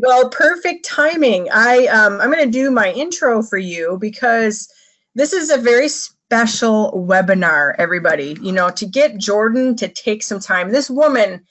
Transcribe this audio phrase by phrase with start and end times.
[0.00, 1.48] Well, perfect timing.
[1.52, 4.72] I um, I'm going to do my intro for you because
[5.16, 7.74] this is a very special webinar.
[7.78, 10.70] Everybody, you know, to get Jordan to take some time.
[10.70, 11.44] This woman,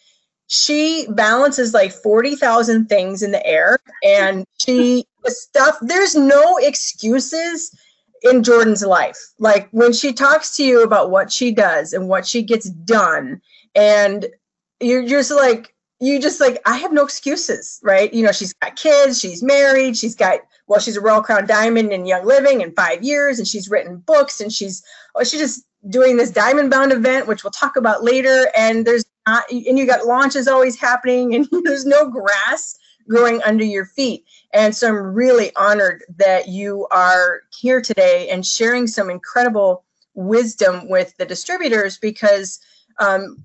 [0.48, 5.78] she balances like forty thousand things in the air, and she the stuff.
[5.82, 7.78] There's no excuses
[8.24, 9.20] in Jordan's life.
[9.40, 13.42] Like when she talks to you about what she does and what she gets done,
[13.76, 14.26] and
[14.80, 18.14] you're just like you just like i have no excuses right?
[18.14, 21.92] You know she's got kids she's married she's got well she's a royal crown diamond
[21.92, 24.84] in young living in five years and she's written books and she's
[25.16, 29.06] oh she's just doing this diamond bound event which we'll talk about later and there's
[29.28, 32.78] not and you got launches always happening and there's no grass
[33.08, 34.26] growing under your feet.
[34.54, 39.84] And so i'm really honored that you are here today and sharing some incredible
[40.14, 42.60] wisdom with the distributors because
[43.00, 43.44] um,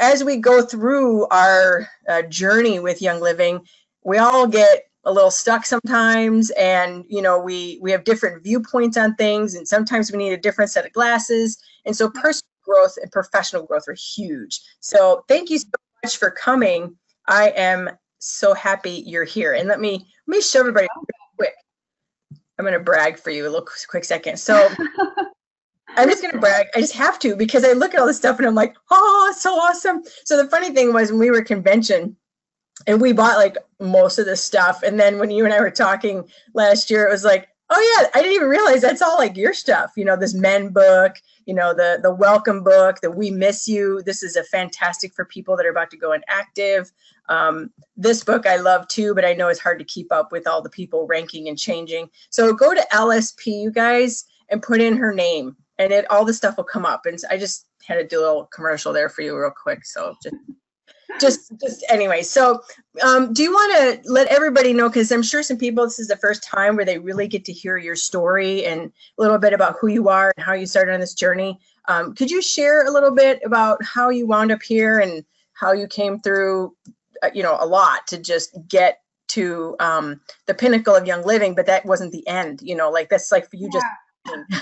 [0.00, 3.66] as we go through our uh, journey with Young Living,
[4.04, 8.96] we all get a little stuck sometimes and you know we we have different viewpoints
[8.96, 11.58] on things and sometimes we need a different set of glasses.
[11.84, 14.60] And so personal growth and professional growth are huge.
[14.80, 15.68] So thank you so
[16.04, 16.96] much for coming.
[17.26, 19.54] I am so happy you're here.
[19.54, 20.86] And let me let me show everybody
[21.36, 21.54] quick.
[22.58, 24.38] I'm going to brag for you a little quick second.
[24.38, 24.68] So
[25.96, 26.66] I'm just gonna brag.
[26.74, 29.34] I just have to because I look at all this stuff and I'm like, oh,
[29.36, 30.02] so awesome.
[30.24, 32.16] So the funny thing was when we were convention
[32.86, 34.82] and we bought like most of this stuff.
[34.82, 38.08] And then when you and I were talking last year, it was like, oh yeah,
[38.14, 39.92] I didn't even realize that's all like your stuff.
[39.96, 44.02] You know, this men book, you know, the the welcome book, the we miss you.
[44.04, 46.90] This is a fantastic for people that are about to go inactive.
[47.28, 50.46] Um, this book I love too, but I know it's hard to keep up with
[50.46, 52.08] all the people ranking and changing.
[52.30, 56.34] So go to LSP, you guys, and put in her name and it all the
[56.34, 57.06] stuff will come up.
[57.06, 59.84] And I just had to do a little commercial there for you real quick.
[59.84, 60.36] So just
[61.20, 62.60] just just anyway so
[63.02, 66.08] um, do you want to let everybody know because i'm sure some people this is
[66.08, 69.52] the first time where they really get to hear your story and a little bit
[69.52, 71.58] about who you are and how you started on this journey
[71.88, 75.72] um, could you share a little bit about how you wound up here and how
[75.72, 76.74] you came through
[77.22, 81.54] uh, you know a lot to just get to um, the pinnacle of young living
[81.54, 83.80] but that wasn't the end you know like that's like for you yeah.
[83.80, 84.61] just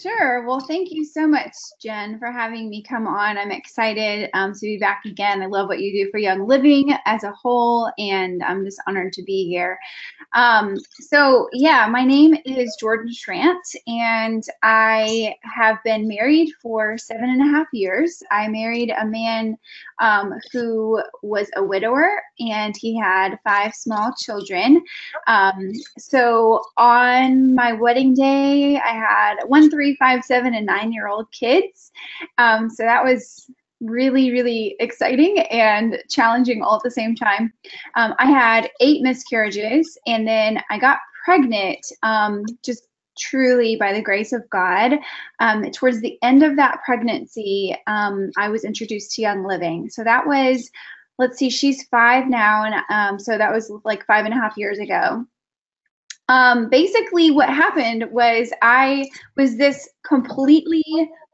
[0.00, 0.46] Sure.
[0.46, 1.52] Well, thank you so much,
[1.82, 3.36] Jen, for having me come on.
[3.36, 5.42] I'm excited um, to be back again.
[5.42, 9.12] I love what you do for Young Living as a whole, and I'm just honored
[9.14, 9.78] to be here.
[10.32, 17.28] Um, so, yeah, my name is Jordan Schrandt, and I have been married for seven
[17.30, 18.22] and a half years.
[18.30, 19.58] I married a man
[20.00, 24.82] um, who was a widower, and he had five small children.
[25.26, 30.92] Um, so, on my wedding day, I had one, three, three, five, seven, and nine
[30.92, 31.90] year old kids.
[32.38, 37.52] Um, so that was really, really exciting and challenging all at the same time.
[37.96, 42.86] Um, I had eight miscarriages and then I got pregnant um, just
[43.18, 44.98] truly by the grace of God.
[45.40, 49.88] Um, towards the end of that pregnancy, um, I was introduced to Young Living.
[49.88, 50.70] So that was,
[51.18, 52.64] let's see, she's five now.
[52.64, 55.24] And um, so that was like five and a half years ago.
[56.30, 60.84] Um, basically, what happened was I was this completely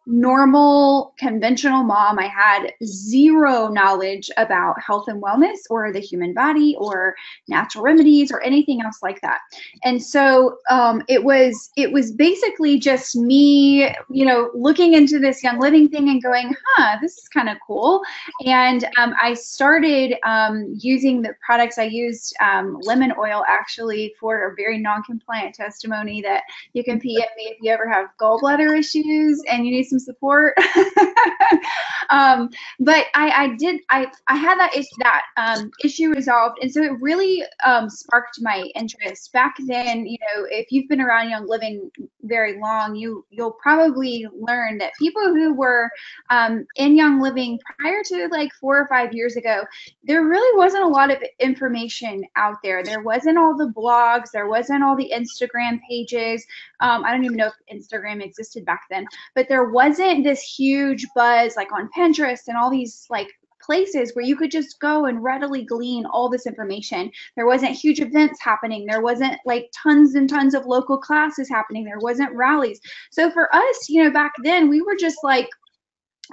[0.07, 2.19] normal, conventional mom.
[2.19, 7.17] I had zero knowledge about health and wellness or the human body or
[7.49, 9.41] natural remedies or anything else like that.
[9.83, 15.43] And so um, it was it was basically just me, you know, looking into this
[15.43, 18.01] Young Living thing and going, huh, this is kind of cool.
[18.45, 21.79] And um, I started um, using the products.
[21.79, 26.45] I used um, lemon oil actually for a very non-compliant testimony that
[26.75, 30.15] you can PM me if you ever have gallbladder issues and you need some some
[30.15, 30.55] support.
[32.11, 36.71] um, but I, I did I I had that issue that um, issue resolved, and
[36.71, 39.33] so it really um, sparked my interest.
[39.33, 41.91] Back then, you know, if you've been around Young Living
[42.23, 45.91] very long, you you'll probably learn that people who were
[46.31, 49.65] um, in Young Living prior to like four or five years ago,
[50.05, 52.83] there really wasn't a lot of information out there.
[52.83, 56.45] There wasn't all the blogs, there wasn't all the Instagram pages.
[56.81, 61.07] Um, I don't even know if Instagram existed back then, but there wasn't this huge
[61.15, 63.29] buzz like on Pinterest and all these like
[63.63, 67.11] places where you could just go and readily glean all this information.
[67.35, 68.87] There wasn't huge events happening.
[68.87, 71.85] There wasn't like tons and tons of local classes happening.
[71.85, 72.81] There wasn't rallies.
[73.11, 75.49] So for us, you know, back then we were just like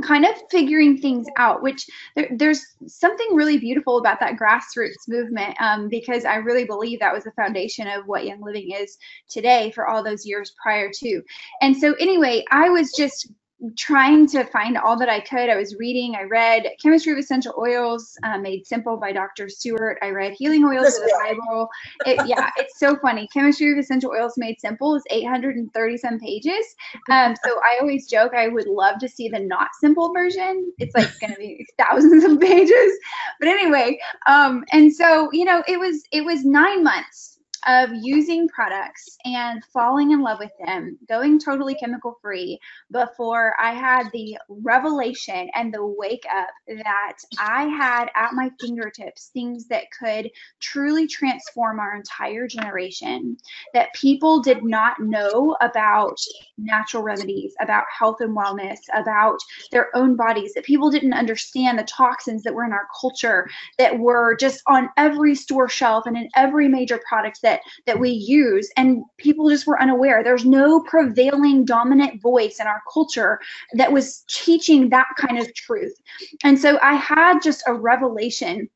[0.02, 1.86] kind of figuring things out which
[2.16, 7.14] there, there's something really beautiful about that grassroots movement um, because i really believe that
[7.14, 8.98] was the foundation of what young living is
[9.30, 11.22] today for all those years prior to
[11.62, 13.32] and so anyway i was just
[13.78, 15.50] trying to find all that I could.
[15.50, 19.50] I was reading, I read Chemistry of Essential Oils, uh, Made Simple by Dr.
[19.50, 19.98] Stewart.
[20.02, 21.70] I read Healing Oils of the Bible.
[22.06, 23.28] It, yeah, it's so funny.
[23.34, 26.66] Chemistry of Essential Oils Made Simple is 830 some pages.
[27.10, 30.72] Um, so I always joke I would love to see the not simple version.
[30.80, 32.92] It's like going to be thousands of pages.
[33.40, 37.33] But anyway, um, and so, you know, it was, it was nine months
[37.68, 42.60] of using products and falling in love with them, going totally chemical free
[42.92, 49.30] before I had the revelation and the wake up that I had at my fingertips
[49.34, 50.30] things that could
[50.60, 53.38] truly transform our entire generation,
[53.74, 56.18] that people did not know about
[56.58, 59.40] natural remedies, about health and wellness, about
[59.72, 63.98] their own bodies, that people didn't understand the toxins that were in our culture that
[63.98, 68.14] were just on every store shelf and in every major product that that that we
[68.14, 68.32] hmm.
[68.32, 70.24] use and people just were unaware.
[70.24, 73.40] There's no prevailing dominant voice in our culture
[73.74, 75.96] that was teaching that kind of truth.
[76.44, 78.70] And so i had just a revelation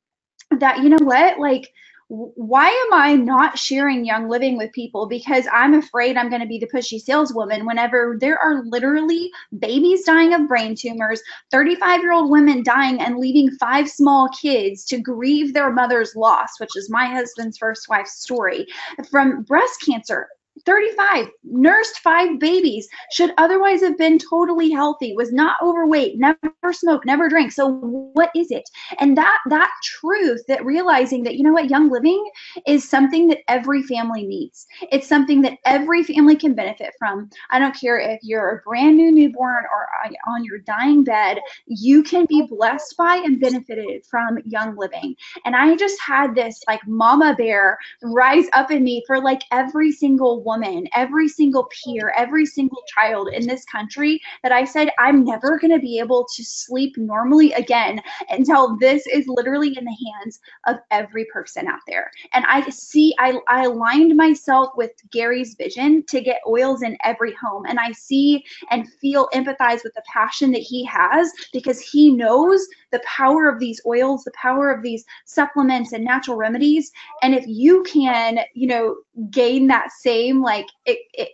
[0.60, 1.72] that you know what like
[2.10, 5.08] why am I not sharing Young Living with people?
[5.08, 10.06] Because I'm afraid I'm going to be the pushy saleswoman whenever there are literally babies
[10.06, 11.22] dying of brain tumors,
[11.52, 16.60] 35 year old women dying and leaving five small kids to grieve their mother's loss,
[16.60, 18.66] which is my husband's first wife's story,
[19.12, 20.30] from breast cancer.
[20.66, 26.38] 35, nursed five babies, should otherwise have been totally healthy, was not overweight, never
[26.72, 27.52] smoked, never drank.
[27.52, 28.70] So what is it?
[29.00, 32.30] And that that truth, that realizing that you know what, young living
[32.66, 34.68] is something that every family needs.
[34.92, 37.30] It's something that every family can benefit from.
[37.50, 41.40] I don't care if you're a brand new newborn or uh, on your dying bed,
[41.66, 45.16] you can be blessed by and benefited from young living.
[45.46, 49.92] And I just had this like mama bear rise up in me for like every
[49.92, 55.26] single woman, every single peer, every single child in this country that I said, I'm
[55.26, 59.98] never going to be able to sleep normally again until this is literally in the
[60.08, 62.10] hands of every person out there.
[62.34, 67.34] And I see, I, I aligned myself with Gary's vision to get oils in every
[67.34, 67.66] home.
[67.68, 72.66] And I see and feel empathize with the passion that he has because he knows
[72.92, 76.92] the power of these oils, the power of these supplements and natural remedies.
[77.22, 78.96] And if you can, you know,
[79.30, 80.68] gain that same like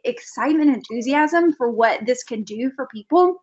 [0.03, 3.42] excitement, enthusiasm for what this can do for people,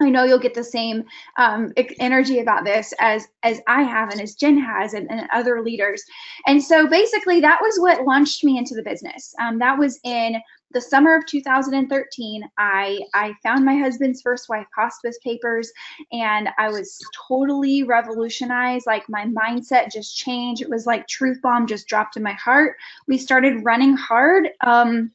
[0.00, 1.04] I know you'll get the same
[1.38, 5.62] um, energy about this as as I have and as Jen has and, and, other
[5.62, 6.02] leaders.
[6.46, 9.34] And so basically, that was what launched me into the business.
[9.40, 10.40] Um, that was in
[10.74, 15.72] the summer of 2013, I, I found my husband's first wife hospice papers
[16.12, 16.98] and I was
[17.28, 18.84] totally revolutionized.
[18.84, 20.60] Like my mindset just changed.
[20.60, 22.76] It was like truth bomb just dropped in my heart.
[23.06, 24.48] We started running hard.
[24.62, 25.12] Um,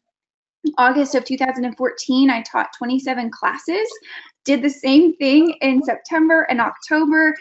[0.77, 3.87] August of 2014, I taught 27 classes,
[4.45, 7.35] did the same thing in September and October.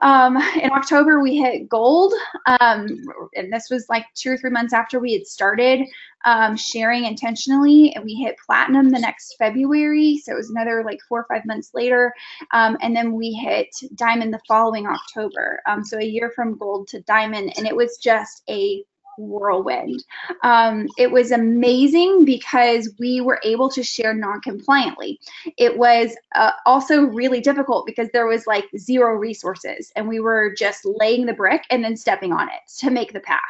[0.00, 2.12] Um, in October, we hit gold,
[2.60, 2.88] um,
[3.36, 5.86] and this was like two or three months after we had started
[6.24, 10.20] um, sharing intentionally, and we hit platinum the next February.
[10.24, 12.12] So it was another like four or five months later,
[12.52, 15.60] um, and then we hit diamond the following October.
[15.66, 18.84] Um, so a year from gold to diamond, and it was just a
[19.18, 20.04] whirlwind.
[20.42, 25.20] Um, it was amazing because we were able to share non-compliantly.
[25.56, 30.54] It was uh, also really difficult because there was like zero resources and we were
[30.56, 33.40] just laying the brick and then stepping on it to make the path.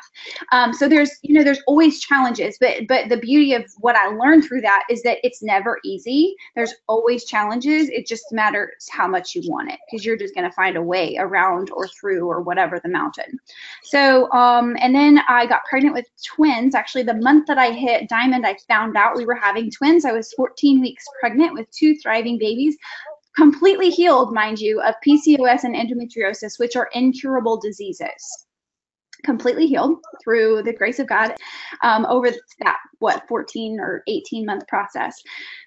[0.52, 4.08] Um, so there's, you know, there's always challenges, but but the beauty of what I
[4.08, 6.34] learned through that is that it's never easy.
[6.54, 7.88] There's always challenges.
[7.88, 10.82] It just matters how much you want it because you're just going to find a
[10.82, 13.38] way around or through or whatever the mountain.
[13.82, 16.74] So, um, and then I got pregnant with twins.
[16.74, 20.04] Actually, the month that I hit Diamond, I found out we were having twins.
[20.04, 22.76] I was 14 weeks pregnant with two thriving babies,
[23.36, 28.46] completely healed, mind you, of PCOS and endometriosis, which are incurable diseases
[29.24, 31.34] completely healed through the grace of God
[31.82, 35.20] um, over that what 14 or 18 month process.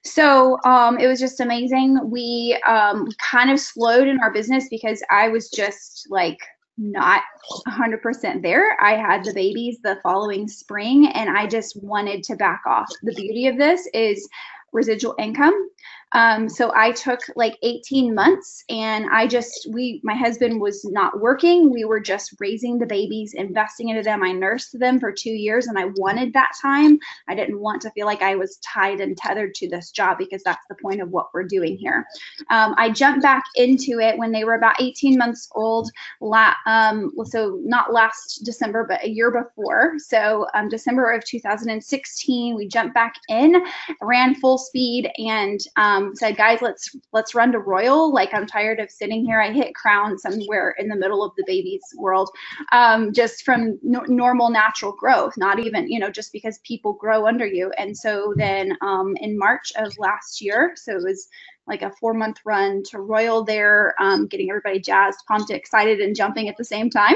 [0.04, 2.00] So um, it was just amazing.
[2.10, 6.38] We um, kind of slowed in our business because I was just like
[6.78, 7.22] not
[7.68, 8.78] 100% there.
[8.82, 12.90] I had the babies the following spring and I just wanted to back off.
[13.04, 14.28] The beauty of this is
[14.74, 15.70] residual income.
[16.16, 21.20] Um, so I took like 18 months and I just, we, my husband was not
[21.20, 21.70] working.
[21.70, 24.24] We were just raising the babies, investing into them.
[24.24, 26.98] I nursed them for two years and I wanted that time.
[27.28, 30.42] I didn't want to feel like I was tied and tethered to this job because
[30.42, 32.06] that's the point of what we're doing here.
[32.50, 35.92] Um, I jumped back into it when they were about 18 months old.
[36.22, 39.96] La- um, so not last December, but a year before.
[39.98, 43.62] So um, December of 2016, we jumped back in,
[44.02, 45.60] ran full speed and
[46.06, 48.14] um, said, guys, let's let's run to Royal.
[48.14, 49.42] Like I'm tired of sitting here.
[49.42, 52.30] I hit crown somewhere in the middle of the baby's world,
[52.72, 57.28] um, just from no- normal natural growth, not even you know just because people grow
[57.28, 57.72] under you.
[57.78, 61.28] And so then um, in March of last year, so it was
[61.68, 66.16] like a four month run to Royal there, um, getting everybody jazzed, pumped, excited, and
[66.16, 67.16] jumping at the same time.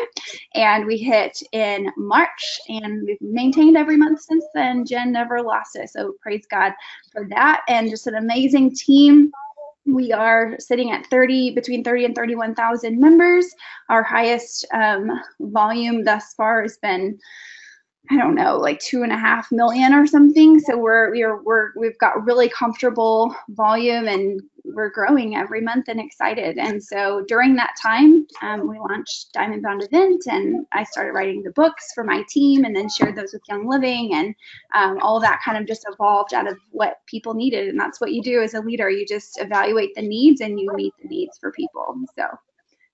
[0.56, 4.86] And we hit in March and we've maintained every month since then.
[4.86, 5.89] Jen never lost it.
[5.89, 6.74] So praise God
[7.12, 7.62] for that.
[7.68, 9.32] And just an amazing team.
[9.86, 13.46] We are sitting at 30, between 30 and 31,000 members.
[13.89, 17.20] Our highest um, volume thus far has been
[18.12, 20.60] I don't know, like two and a half million or something.
[20.60, 24.41] So we're we're we're we've got really comfortable volume and
[24.74, 26.58] we're growing every month and excited.
[26.58, 31.44] And so during that time, um, we launched Diamond Bound Event, and I started writing
[31.44, 34.36] the books for my team, and then shared those with Young Living, and
[34.74, 37.70] um, all that kind of just evolved out of what people needed.
[37.70, 38.89] And that's what you do as a leader.
[38.89, 41.96] You just evaluate the needs and you meet the needs for people.
[42.18, 42.27] So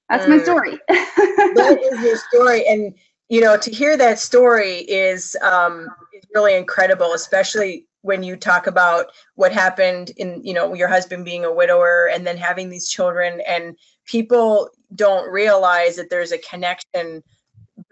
[0.10, 0.44] that's my mm.
[0.44, 0.80] story.
[0.88, 2.94] that is your story, and
[3.29, 8.67] you know, to hear that story is um, is really incredible, especially when you talk
[8.67, 12.88] about what happened in, you know, your husband being a widower and then having these
[12.88, 17.24] children, and people don't realize that there's a connection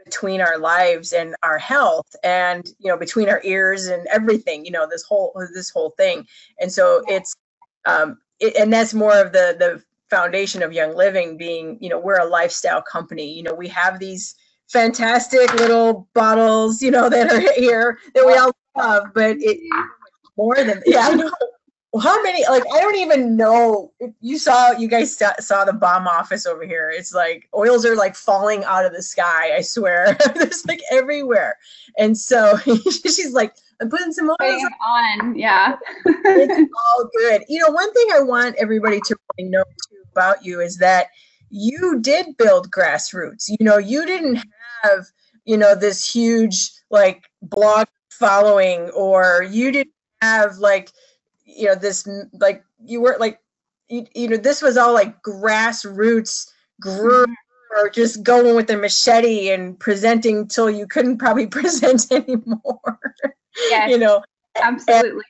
[0.06, 4.72] between our lives and our health and you know between our ears and everything you
[4.72, 6.26] know this whole this whole thing.
[6.60, 7.36] And so it's
[7.86, 12.00] um it, and that's more of the the foundation of young living being you know
[12.00, 13.34] we're a lifestyle company.
[13.34, 14.36] You know we have these
[14.74, 19.60] fantastic little bottles, you know, that are here that we all love, but it
[20.36, 21.08] more than yeah.
[21.10, 21.32] I know.
[22.02, 22.44] How many?
[22.50, 23.92] Like I don't even know.
[24.00, 26.92] If you saw, you guys saw, saw the bomb office over here.
[26.92, 29.56] It's like oils are like falling out of the sky.
[29.56, 31.56] I swear, there's like everywhere.
[32.00, 35.38] And so she's like, I'm putting some oils on.
[35.38, 37.44] Yeah, it's all good.
[37.48, 41.10] You know, one thing I want everybody to really know too about you is that
[41.52, 43.46] you did build grassroots.
[43.48, 44.44] You know, you didn't
[44.84, 45.08] have,
[45.46, 50.92] you know, this huge like blog following or you didn't have like,
[51.46, 53.40] you know, this like you weren't like
[53.90, 56.50] you, you know, this was all like grassroots
[56.80, 57.86] group mm-hmm.
[57.86, 63.00] or just going with a machete and presenting till you couldn't probably present anymore.
[63.70, 63.88] Yeah.
[63.88, 64.24] you know.
[64.62, 65.10] Absolutely.
[65.12, 65.22] And,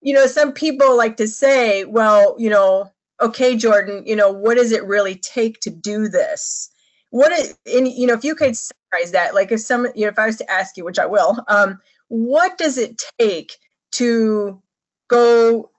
[0.00, 4.56] you know, some people like to say, well, you know, okay, Jordan, you know, what
[4.56, 6.70] does it really take to do this?
[7.14, 10.18] What is, you know, if you could summarize that, like if some, you know, if
[10.18, 11.78] I was to ask you, which I will, um,
[12.08, 13.56] what does it take
[13.92, 14.60] to
[15.06, 15.70] go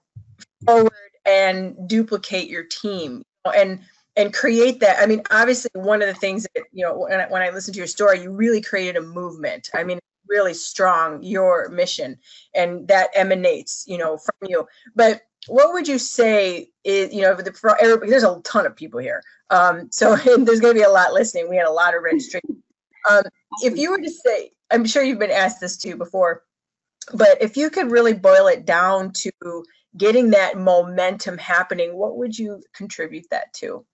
[0.64, 0.92] forward
[1.26, 3.22] and duplicate your team
[3.54, 3.80] and
[4.16, 4.98] and create that?
[4.98, 7.74] I mean, obviously, one of the things that you know, when I, when I listen
[7.74, 9.68] to your story, you really created a movement.
[9.74, 12.16] I mean, really strong your mission,
[12.54, 14.66] and that emanates, you know, from you.
[14.94, 18.76] But what would you say is you know the, for everybody, there's a ton of
[18.76, 19.22] people here.
[19.50, 21.48] Um, so there's going to be a lot listening.
[21.48, 22.62] We had a lot of registration
[23.08, 23.22] um,
[23.62, 26.42] if you were to say i'm sure you've been asked this too before
[27.14, 29.30] but if you could really boil it down to
[29.96, 33.84] getting that momentum happening what would you contribute that to?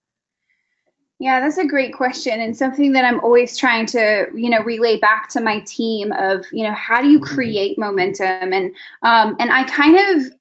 [1.19, 4.99] Yeah, that's a great question and something that I'm always trying to, you know, relay
[4.99, 8.51] back to my team of, you know, how do you create momentum?
[8.51, 10.33] And um and I kind of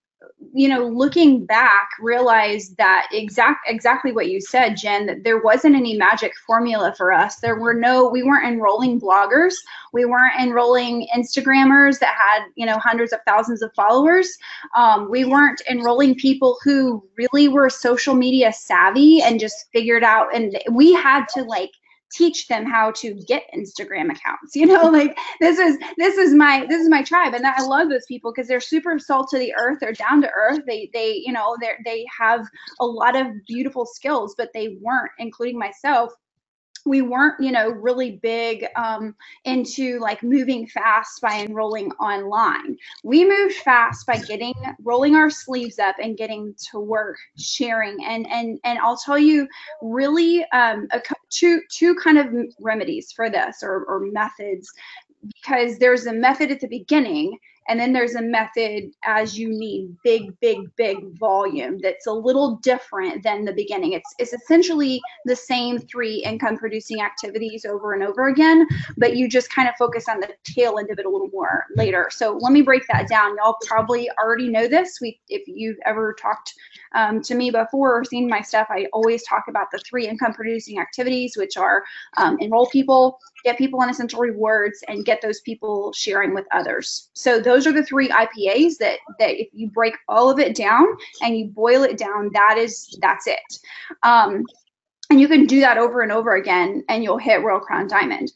[0.54, 5.06] you know, looking back, realized that exact exactly what you said, Jen.
[5.06, 7.36] That there wasn't any magic formula for us.
[7.36, 9.54] There were no, we weren't enrolling bloggers,
[9.92, 14.28] we weren't enrolling Instagrammers that had you know hundreds of thousands of followers.
[14.76, 20.34] Um, we weren't enrolling people who really were social media savvy and just figured out.
[20.34, 21.72] And we had to like
[22.12, 24.54] teach them how to get Instagram accounts.
[24.62, 27.88] You know, like this is this is my this is my tribe, and I love
[27.88, 29.78] those people because they're super salt to the earth.
[29.80, 30.60] They're down to earth.
[30.66, 32.46] They they you know they they have
[32.78, 36.12] a lot of beautiful skills, but they weren't, including myself,
[36.84, 42.76] we weren't you know really big um, into like moving fast by enrolling online.
[43.04, 48.04] We moved fast by getting rolling our sleeves up and getting to work sharing.
[48.04, 49.48] And and and i'll tell you
[49.80, 54.70] really um, a, two two kind of remedies for this or, or methods
[55.34, 57.38] because there's a method at the beginning
[57.68, 62.56] and then there's a method as you need big, big, big volume that's a little
[62.62, 63.92] different than the beginning.
[63.92, 68.66] It's, it's essentially the same three income producing activities over and over again,
[68.96, 71.66] but you just kind of focus on the tail end of it a little more
[71.76, 72.08] later.
[72.10, 73.36] So let me break that down.
[73.36, 74.98] Y'all probably already know this.
[75.00, 76.54] We, if you've ever talked
[76.94, 80.32] um, to me before or seen my stuff, I always talk about the three income
[80.32, 81.84] producing activities, which are
[82.16, 87.10] um, enroll people, get people on essential rewards, and get those people sharing with others.
[87.14, 90.86] So those are the three IPAs that that if you break all of it down
[91.22, 93.58] and you boil it down, that is that's it.
[94.02, 94.44] Um,
[95.10, 98.32] and you can do that over and over again, and you'll hit Royal Crown Diamond.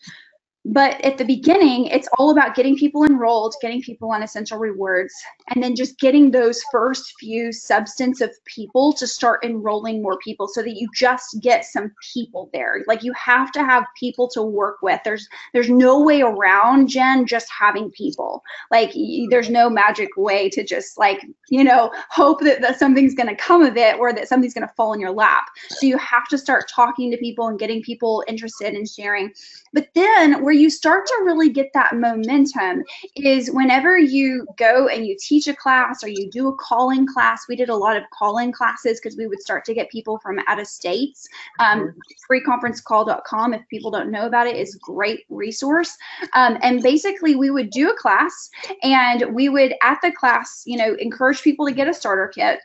[0.69, 5.15] But at the beginning, it's all about getting people enrolled, getting people on essential rewards,
[5.49, 10.49] and then just getting those first few substance of people to start enrolling more people
[10.49, 12.83] so that you just get some people there.
[12.89, 15.01] Like you have to have people to work with.
[15.05, 18.43] There's there's no way around Jen just having people.
[18.73, 18.93] Like
[19.31, 23.37] there's no magic way to just like, you know, hope that, that something's going to
[23.37, 25.45] come of it or that something's going to fall in your lap.
[25.69, 29.33] So you have to start talking to people and getting people interested in sharing.
[29.73, 32.83] But then where you start to really get that momentum
[33.15, 37.47] is whenever you go and you teach a class or you do a calling class.
[37.49, 40.41] We did a lot of calling classes because we would start to get people from
[40.47, 41.29] out of states.
[41.59, 41.95] Um,
[42.31, 45.97] freeconferencecall.com, if people don't know about it, is great resource.
[46.33, 48.51] Um, and basically, we would do a class
[48.83, 52.61] and we would at the class, you know, encourage people to get a starter kit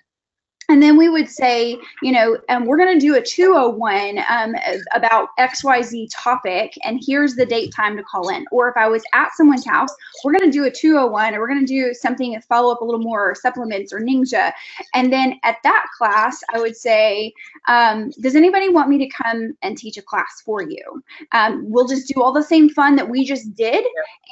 [0.71, 4.55] and then we would say, you know, um, we're going to do a 201 um,
[4.95, 8.45] about XYZ topic, and here's the date time to call in.
[8.53, 11.49] Or if I was at someone's house, we're going to do a 201, or we're
[11.49, 14.53] going to do something and follow up a little more, or supplements or ninja.
[14.93, 17.33] And then at that class, I would say,
[17.67, 21.03] um, does anybody want me to come and teach a class for you?
[21.33, 23.85] Um, we'll just do all the same fun that we just did.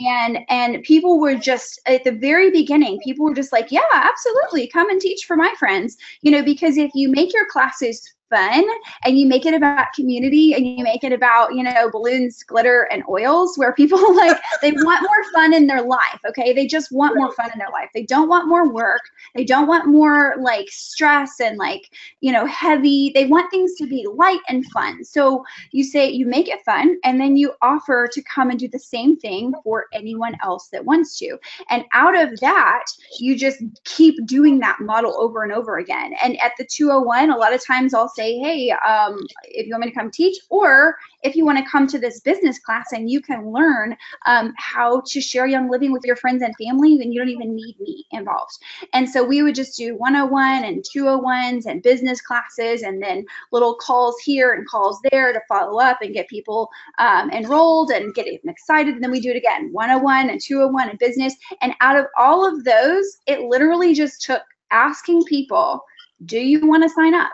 [0.08, 4.68] And, and people were just, at the very beginning, people were just like, yeah, absolutely,
[4.68, 5.98] come and teach for my friends.
[6.22, 8.64] You you know, because if you make your classes fun
[9.04, 12.88] and you make it about community and you make it about you know balloons glitter
[12.92, 16.54] and oils where people like they want more fun in their life okay?
[16.54, 17.90] They just want more fun in their life.
[17.94, 19.02] They don't want more work.
[19.36, 23.12] They don't want more like stress and like you know heavy.
[23.14, 25.04] They want things to be light and fun.
[25.04, 28.68] So you say you make it fun and then you offer to come and do
[28.68, 31.38] the same thing for anyone else that wants to.
[31.70, 32.86] And out of that
[33.20, 36.14] you just keep doing that model over and over again.
[36.24, 39.86] And at the 201 a lot of times i'll say, hey, um, if you want
[39.86, 43.10] me to come teach, or if you want to come to this business class and
[43.10, 43.96] you can learn
[44.26, 47.56] um, how to share young living with your friends and family, then you don't even
[47.56, 48.58] need me involved.
[48.94, 53.76] And so we would just do 101 and 201s and business classes and then little
[53.76, 58.26] calls here and calls there to follow up and get people um, enrolled and get
[58.26, 58.96] them excited.
[58.96, 61.36] And then we do it again 101 and 201 and business.
[61.62, 65.82] And out of all of those, it literally just took asking people,
[66.26, 67.32] do you want to sign up?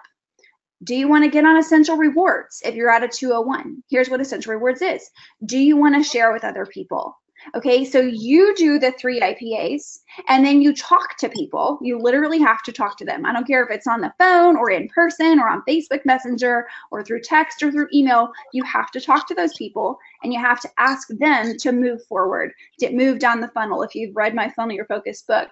[0.83, 3.83] Do you want to get on Essential Rewards if you're at a 201?
[3.89, 5.09] Here's what Essential Rewards is.
[5.45, 7.15] Do you want to share with other people?
[7.53, 11.77] Okay, so you do the three IPAs and then you talk to people.
[11.81, 13.25] You literally have to talk to them.
[13.25, 16.67] I don't care if it's on the phone or in person or on Facebook Messenger
[16.91, 18.31] or through text or through email.
[18.51, 22.03] You have to talk to those people and you have to ask them to move
[22.07, 23.83] forward, to move down the funnel.
[23.83, 25.49] If you've read my Funnel Your Focus book,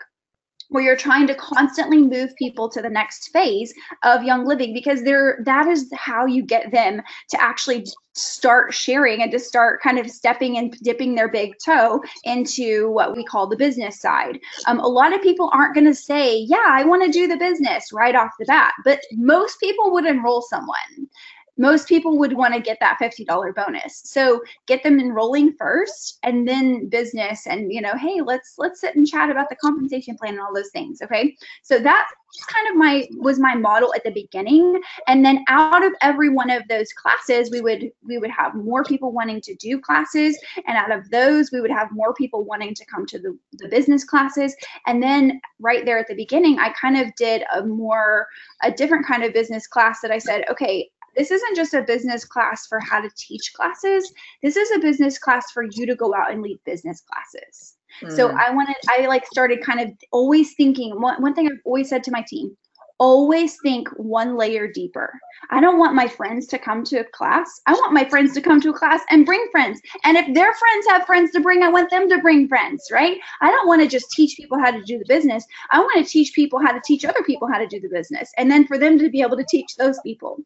[0.69, 3.73] where you're trying to constantly move people to the next phase
[4.03, 9.21] of young living because they're that is how you get them to actually start sharing
[9.21, 13.47] and to start kind of stepping and dipping their big toe into what we call
[13.47, 14.39] the business side.
[14.67, 17.37] Um, a lot of people aren't going to say, yeah, I want to do the
[17.37, 21.09] business right off the bat, but most people would enroll someone
[21.57, 24.01] most people would want to get that $50 bonus.
[24.05, 28.95] So get them enrolling first and then business and you know, hey, let's let's sit
[28.95, 31.01] and chat about the compensation plan and all those things.
[31.01, 31.35] Okay.
[31.61, 32.07] So that
[32.47, 34.81] kind of my was my model at the beginning.
[35.07, 38.83] And then out of every one of those classes, we would we would have more
[38.83, 40.37] people wanting to do classes.
[40.67, 43.67] And out of those, we would have more people wanting to come to the, the
[43.67, 44.55] business classes.
[44.87, 48.27] And then right there at the beginning, I kind of did a more
[48.63, 52.25] a different kind of business class that I said, okay, this isn't just a business
[52.25, 54.11] class for how to teach classes.
[54.41, 57.75] This is a business class for you to go out and lead business classes.
[58.01, 58.15] Mm.
[58.15, 61.89] So I wanted, I like started kind of always thinking, one, one thing I've always
[61.89, 62.55] said to my team,
[62.99, 65.19] always think one layer deeper.
[65.49, 67.49] I don't want my friends to come to a class.
[67.67, 69.81] I want my friends to come to a class and bring friends.
[70.03, 73.17] And if their friends have friends to bring, I want them to bring friends, right?
[73.41, 75.45] I don't want to just teach people how to do the business.
[75.71, 78.31] I want to teach people how to teach other people how to do the business.
[78.37, 80.37] And then for them to be able to teach those people.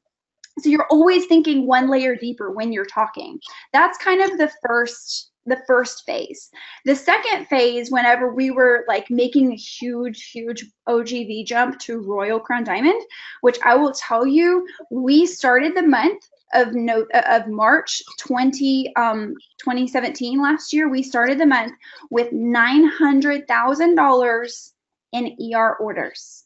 [0.59, 3.39] So you're always thinking one layer deeper when you're talking.
[3.73, 6.49] That's kind of the first the first phase.
[6.83, 12.39] The second phase, whenever we were like making a huge, huge OGV jump to Royal
[12.39, 13.01] Crown Diamond,
[13.41, 16.21] which I will tell you, we started the month
[16.53, 20.89] of note of March 20 um 2017 last year.
[20.89, 21.73] We started the month
[22.09, 24.73] with nine hundred thousand dollars
[25.13, 26.43] in ER orders.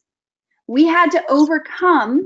[0.68, 2.24] We had to overcome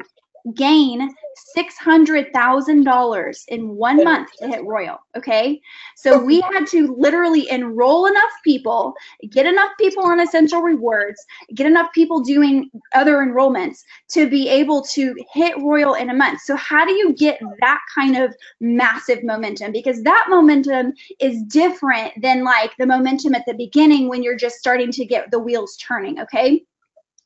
[0.55, 1.15] gain
[1.57, 4.99] $600,000 in one month to hit Royal.
[5.17, 5.61] Okay.
[5.97, 8.95] So we had to literally enroll enough people,
[9.31, 13.79] get enough people on Essential Rewards, get enough people doing other enrollments
[14.13, 16.41] to be able to hit Royal in a month.
[16.43, 19.73] So, how do you get that kind of massive momentum?
[19.73, 24.57] Because that momentum is different than like the momentum at the beginning when you're just
[24.57, 26.21] starting to get the wheels turning.
[26.21, 26.65] Okay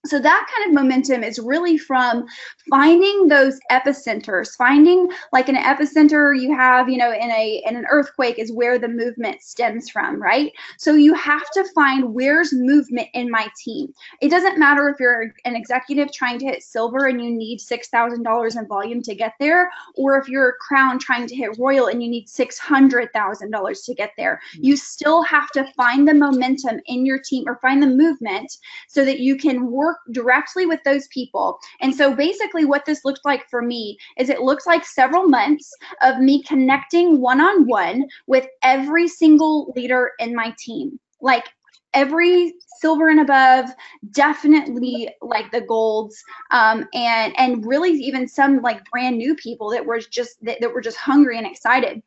[0.06, 2.24] so that kind of momentum is really from
[2.68, 7.84] finding those epicenters finding like an epicenter you have you know in a in an
[7.90, 10.52] earthquake is where the movement stems from right?
[10.78, 13.92] So you have to find where's movement in my team.
[14.20, 18.58] It doesn't matter if you're an executive trying to hit silver and you need $6000
[18.58, 22.02] in volume to get there or if you're a crown trying to hit royal and
[22.02, 24.40] you need $600000 to get there.
[24.54, 24.64] Mm-hmm.
[24.64, 28.58] you still have to find the momentum in your team or find the movement
[28.88, 31.59] so that you can work work directly with those people.
[31.81, 35.70] And so basically what this looked like for me is it looks like several months
[36.03, 40.98] of me connecting one-on-one with every single leader in my team.
[41.20, 41.46] Like
[41.92, 43.68] every silver and above
[44.12, 46.22] definitely like the golds
[46.53, 50.72] um, and and really even some like brand new people that were just that, that
[50.72, 52.00] were just hungry and excited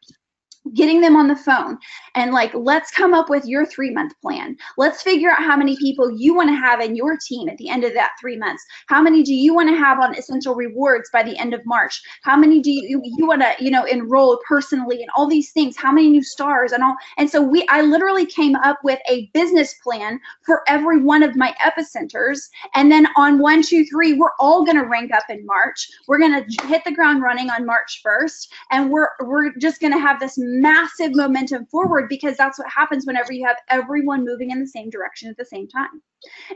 [0.73, 1.77] getting them on the phone
[2.15, 4.55] and like let's come up with your three month plan.
[4.77, 7.69] Let's figure out how many people you want to have in your team at the
[7.69, 8.63] end of that three months.
[8.87, 12.01] How many do you want to have on essential rewards by the end of march?
[12.23, 15.75] How many do you you want to you know enroll personally and all these things?
[15.77, 16.95] How many new stars and all?
[17.17, 21.35] And so we i literally came up with a business plan for every one of
[21.35, 22.49] my epicenters.
[22.75, 25.89] And then on one two three we're all going to rank up in march.
[26.07, 29.93] We're going to hit the ground running on march 1st and we're we're just going
[29.93, 34.51] to have this massive momentum forward because that's what happens whenever you have everyone moving
[34.51, 36.01] in the same direction at the same time.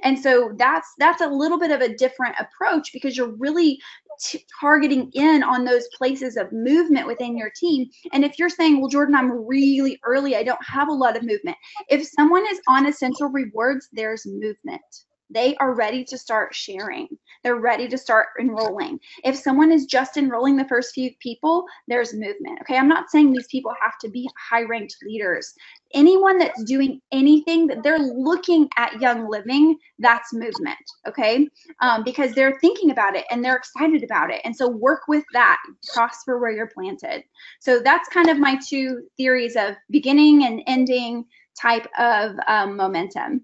[0.04, 3.80] And so that's that's a little bit of a different approach because you're really
[4.22, 7.90] t- targeting in on those places of movement within your team.
[8.14, 10.36] And if you're saying well jordan i'm really early.
[10.36, 11.58] I don't have a lot of movement.
[11.90, 14.82] If someone is on essential rewards there's movement
[15.30, 17.08] they are ready to start sharing.
[17.44, 19.00] They're ready to start enrolling.
[19.24, 22.60] If someone is just enrolling the first few people, there's movement.
[22.62, 25.54] Okay, I'm not saying these people have to be high ranked leaders.
[25.94, 30.78] Anyone that's doing anything that they're looking at Young Living, that's movement.
[31.08, 31.48] Okay,
[31.82, 34.42] um, because they're thinking about it and they're excited about it.
[34.44, 35.58] And so work with that,
[35.94, 37.24] prosper where you're planted.
[37.60, 41.26] So that's kind of my two theories of beginning and ending
[41.60, 43.42] type of um, momentum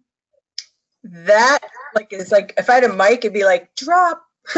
[1.03, 1.59] that
[1.95, 4.23] like is like if I had a mic, it'd be like drop.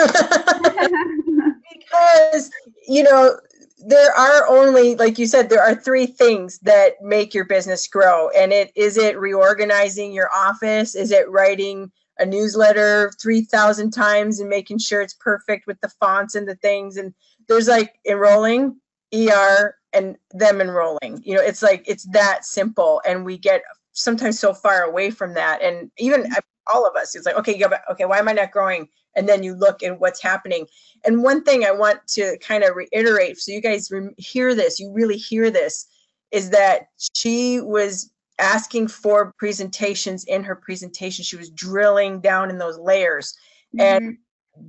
[1.75, 2.49] because
[2.88, 3.39] you know
[3.86, 8.29] there are only like you said there are three things that make your business grow
[8.29, 10.95] and it is it reorganizing your office?
[10.95, 16.36] Is it writing a newsletter 3000 times and making sure it's perfect with the fonts
[16.36, 16.97] and the things?
[16.97, 17.13] And
[17.47, 18.77] there's like enrolling
[19.13, 21.21] er and them enrolling.
[21.23, 23.62] You know it's like it's that simple and we get
[23.95, 25.62] sometimes so far away from that.
[25.63, 26.27] And even
[26.67, 28.88] all of us it's like okay okay why am i not growing?
[29.17, 30.67] And then you look at what's happening.
[31.05, 34.91] And one thing i want to kind of reiterate so you guys hear this you
[34.91, 35.88] really hear this
[36.31, 41.23] is that she was asking for presentations in her presentation.
[41.23, 43.34] She was drilling down in those layers.
[43.75, 44.03] Mm-hmm.
[44.05, 44.17] and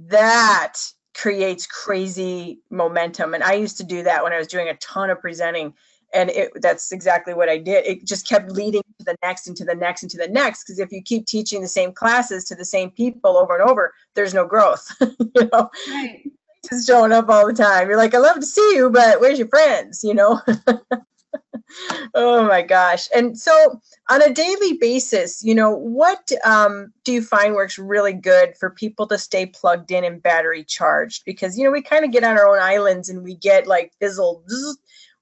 [0.09, 0.75] that
[1.15, 3.35] creates crazy momentum.
[3.35, 5.75] And i used to do that when i was doing a ton of presenting
[6.13, 7.85] and it, that's exactly what I did.
[7.87, 10.65] It just kept leading to the next and to the next and to the next.
[10.65, 13.93] Because if you keep teaching the same classes to the same people over and over,
[14.15, 14.87] there's no growth.
[15.01, 16.31] you know, right.
[16.69, 17.89] just showing up all the time.
[17.89, 20.03] You're like, I love to see you, but where's your friends?
[20.03, 20.41] You know.
[22.15, 23.09] oh my gosh!
[23.15, 28.13] And so, on a daily basis, you know, what um, do you find works really
[28.13, 31.25] good for people to stay plugged in and battery charged?
[31.25, 33.93] Because you know, we kind of get on our own islands and we get like
[34.01, 34.45] fizzled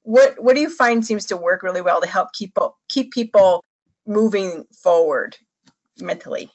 [0.04, 2.56] what what do you find seems to work really well to help keep
[2.88, 3.64] keep people
[4.06, 5.36] moving forward
[5.98, 6.50] mentally?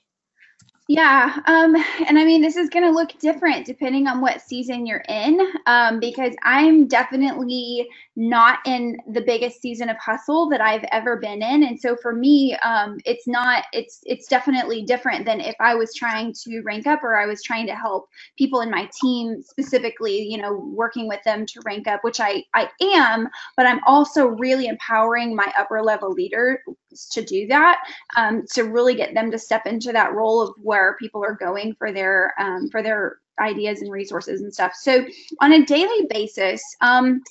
[0.91, 1.75] Yeah, um,
[2.07, 5.39] and I mean, this is going to look different depending on what season you're in,
[5.67, 11.43] um, because I'm definitely not in the biggest season of hustle that I've ever been
[11.43, 13.65] in, and so for me, um, it's not.
[13.71, 17.43] It's it's definitely different than if I was trying to rank up or I was
[17.43, 21.87] trying to help people in my team specifically, you know, working with them to rank
[21.87, 26.63] up, which I I am, but I'm also really empowering my upper level leader
[27.11, 27.79] to do that
[28.17, 31.73] um, to really get them to step into that role of where people are going
[31.75, 35.05] for their um, for their ideas and resources and stuff so
[35.41, 37.21] on a daily basis um,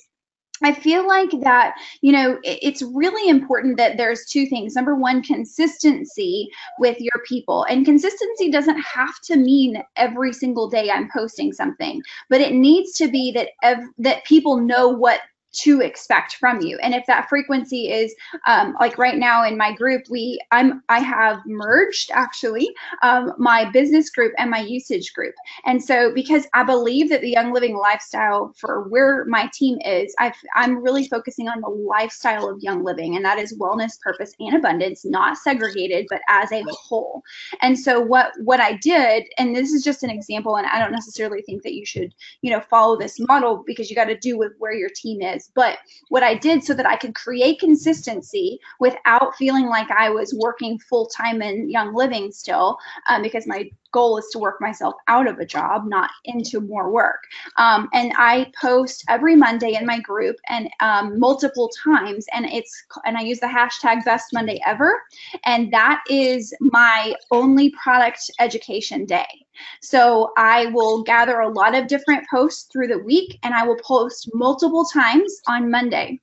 [0.61, 4.75] I feel like that, you know, it's really important that there's two things.
[4.75, 7.65] Number one, consistency with your people.
[7.69, 12.93] And consistency doesn't have to mean every single day I'm posting something, but it needs
[12.93, 16.77] to be that ev- that people know what to expect from you.
[16.79, 18.13] And if that frequency is
[18.45, 22.69] um, like right now in my group we i'm i have merged actually
[23.01, 25.33] um, my business group and my usage group.
[25.65, 30.13] And so because i believe that the young living lifestyle for where my team is
[30.19, 34.33] i i'm really focusing on the lifestyle of young living and that is wellness purpose
[34.39, 37.21] and abundance not segregated but as a whole.
[37.61, 40.91] And so what what i did and this is just an example and i don't
[40.91, 44.37] necessarily think that you should you know follow this model because you got to do
[44.37, 45.49] with where your team is is.
[45.55, 45.77] But
[46.09, 50.79] what I did so that I could create consistency without feeling like I was working
[50.79, 55.27] full time in Young Living still, um, because my goal is to work myself out
[55.27, 57.23] of a job, not into more work.
[57.57, 62.83] Um, and I post every Monday in my group and um, multiple times, and it's
[63.05, 65.01] and I use the hashtag Best Monday Ever,
[65.45, 69.27] and that is my only product education day.
[69.81, 73.79] So I will gather a lot of different posts through the week, and I will
[73.83, 76.19] post multiple times on Monday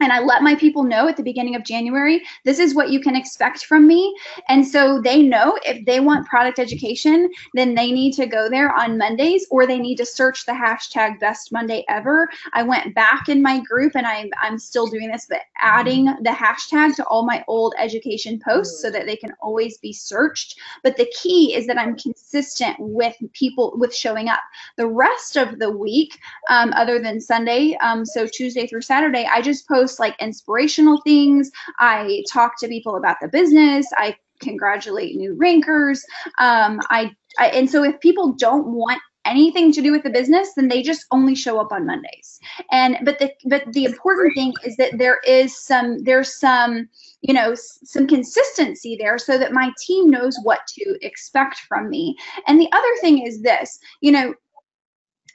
[0.00, 3.00] and I let my people know at the beginning of January, this is what you
[3.00, 4.14] can expect from me.
[4.48, 8.72] And so they know if they want product education, then they need to go there
[8.72, 12.28] on Mondays or they need to search the hashtag best Monday ever.
[12.52, 16.30] I went back in my group and I'm, I'm still doing this, but adding the
[16.30, 20.58] hashtag to all my old education posts so that they can always be searched.
[20.82, 24.40] But the key is that I'm consistent with people with showing up.
[24.76, 29.42] The rest of the week, um, other than Sunday, um, so Tuesday through Saturday, I
[29.42, 31.50] just post post like inspirational things.
[31.78, 33.86] I talk to people about the business.
[33.96, 36.04] I congratulate new rankers.
[36.38, 40.48] Um, I, I and so if people don't want anything to do with the business
[40.56, 42.40] then they just only show up on mondays
[42.72, 46.88] and but the but the important thing is that there is some there's some
[47.20, 52.16] you know some consistency there so that my team knows what to expect from me
[52.46, 54.32] and the other thing is this you know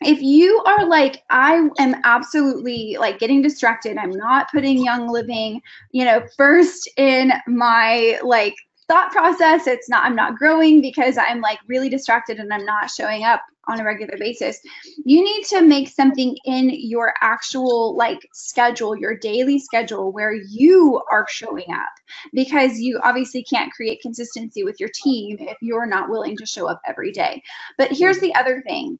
[0.02, 5.62] if you are like i am absolutely like getting distracted i'm not putting young living
[5.92, 8.56] you know first in my like
[8.88, 12.90] thought process it's not i'm not growing because i'm like really distracted and i'm not
[12.90, 14.60] showing up on a regular basis
[15.06, 21.02] you need to make something in your actual like schedule your daily schedule where you
[21.12, 21.90] are showing up
[22.34, 26.68] because you obviously can't create consistency with your team if you're not willing to show
[26.68, 27.42] up every day.
[27.78, 28.28] But here's mm-hmm.
[28.28, 29.00] the other thing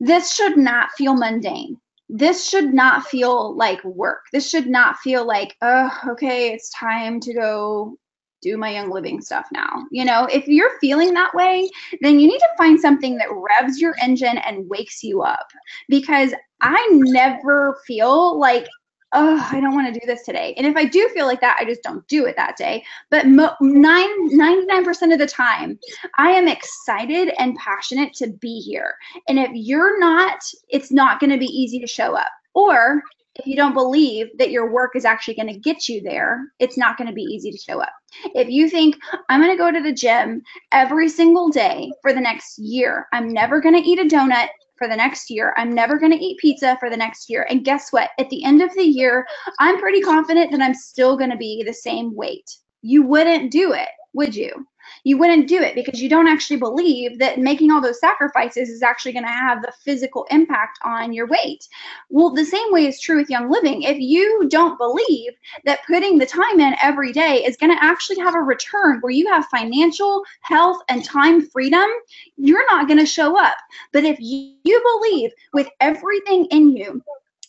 [0.00, 1.78] this should not feel mundane.
[2.08, 4.24] This should not feel like work.
[4.32, 7.96] This should not feel like, oh, okay, it's time to go
[8.42, 9.86] do my young living stuff now.
[9.90, 11.68] You know, if you're feeling that way,
[12.02, 15.46] then you need to find something that revs your engine and wakes you up
[15.88, 18.66] because I never feel like
[19.14, 20.54] oh, I don't want to do this today.
[20.56, 22.84] And if I do feel like that, I just don't do it that day.
[23.10, 25.78] But mo- nine, 99% of the time,
[26.18, 28.94] I am excited and passionate to be here.
[29.28, 32.30] And if you're not, it's not going to be easy to show up.
[32.54, 33.02] Or
[33.36, 36.78] if you don't believe that your work is actually going to get you there, it's
[36.78, 37.92] not going to be easy to show up.
[38.34, 38.96] If you think,
[39.28, 43.32] I'm going to go to the gym every single day for the next year, I'm
[43.32, 45.54] never going to eat a donut for the next year.
[45.56, 47.46] I'm never going to eat pizza for the next year.
[47.48, 48.10] And guess what?
[48.18, 49.26] At the end of the year,
[49.60, 52.50] I'm pretty confident that I'm still going to be the same weight.
[52.82, 54.66] You wouldn't do it, would you?
[55.04, 58.82] You wouldn't do it because you don't actually believe that making all those sacrifices is
[58.82, 61.68] actually going to have the physical impact on your weight.
[62.10, 63.82] Well, the same way is true with Young Living.
[63.82, 65.32] If you don't believe
[65.64, 69.12] that putting the time in every day is going to actually have a return where
[69.12, 71.88] you have financial, health, and time freedom,
[72.36, 73.56] you're not going to show up.
[73.92, 77.02] But if you believe with everything in you,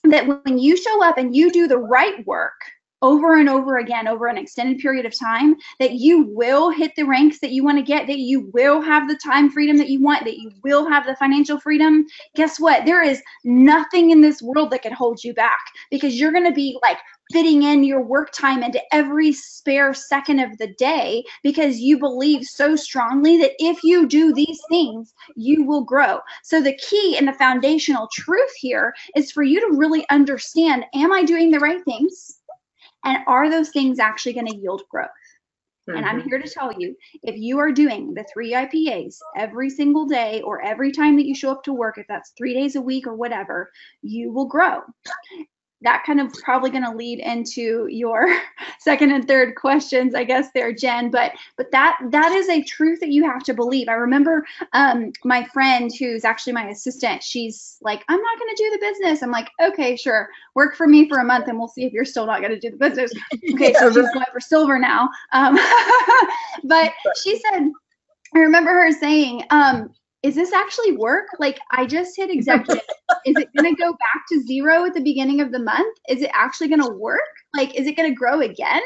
[0.04, 2.54] that when you show up and you do the right work,
[3.02, 7.04] over and over again over an extended period of time that you will hit the
[7.04, 10.02] ranks that you want to get that you will have the time freedom that you
[10.02, 12.06] want that you will have the financial freedom
[12.36, 15.60] guess what there is nothing in this world that can hold you back
[15.92, 16.98] because you're going to be like
[17.32, 22.44] fitting in your work time into every spare second of the day because you believe
[22.46, 26.20] so strongly that if you do these things, you will grow.
[26.44, 31.12] So, the key and the foundational truth here is for you to really understand Am
[31.12, 32.40] I doing the right things?
[33.06, 35.10] And are those things actually going to yield growth?
[35.88, 35.98] Mm-hmm.
[35.98, 36.30] And I'm mm-hmm.
[36.30, 40.62] here to tell you if you are doing the three IPAs every single day or
[40.64, 43.16] every time that you show up to work, if that's three days a week or
[43.16, 44.82] whatever, you will grow.
[45.86, 48.28] That kind of probably going to lead into your
[48.80, 53.00] second and third questions i guess there jen but but that that is a truth
[53.00, 53.88] that you have to believe.
[53.90, 58.64] I remember um, my friend who's actually my assistant she's like i'm not going to
[58.64, 59.24] do the business.
[59.24, 60.30] I'm like okay sure.
[60.56, 62.60] Work for me for a month and we'll see if you're still not going to
[62.60, 63.12] do the business.
[63.54, 65.58] Okay yeah, so she's going for silver now um,
[66.64, 67.70] but she said
[68.34, 69.94] i remember her saying um,
[70.26, 71.28] is this actually work?
[71.38, 72.82] Like I just hit executive.
[73.28, 75.96] is it going to go back to zero at the beginning of the month?
[76.10, 77.20] Is it actually going to work?
[77.56, 78.82] Like, is it going to grow again?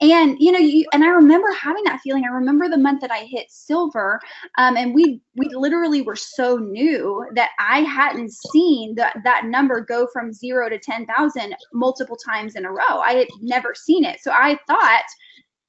[0.00, 2.24] And you know, you and I remember having that feeling.
[2.24, 4.18] I remember the month that I hit silver,
[4.56, 9.82] um, and we we literally were so new that I hadn't seen that that number
[9.82, 13.00] go from zero to ten thousand multiple times in a row.
[13.04, 15.04] I had never seen it, so I thought,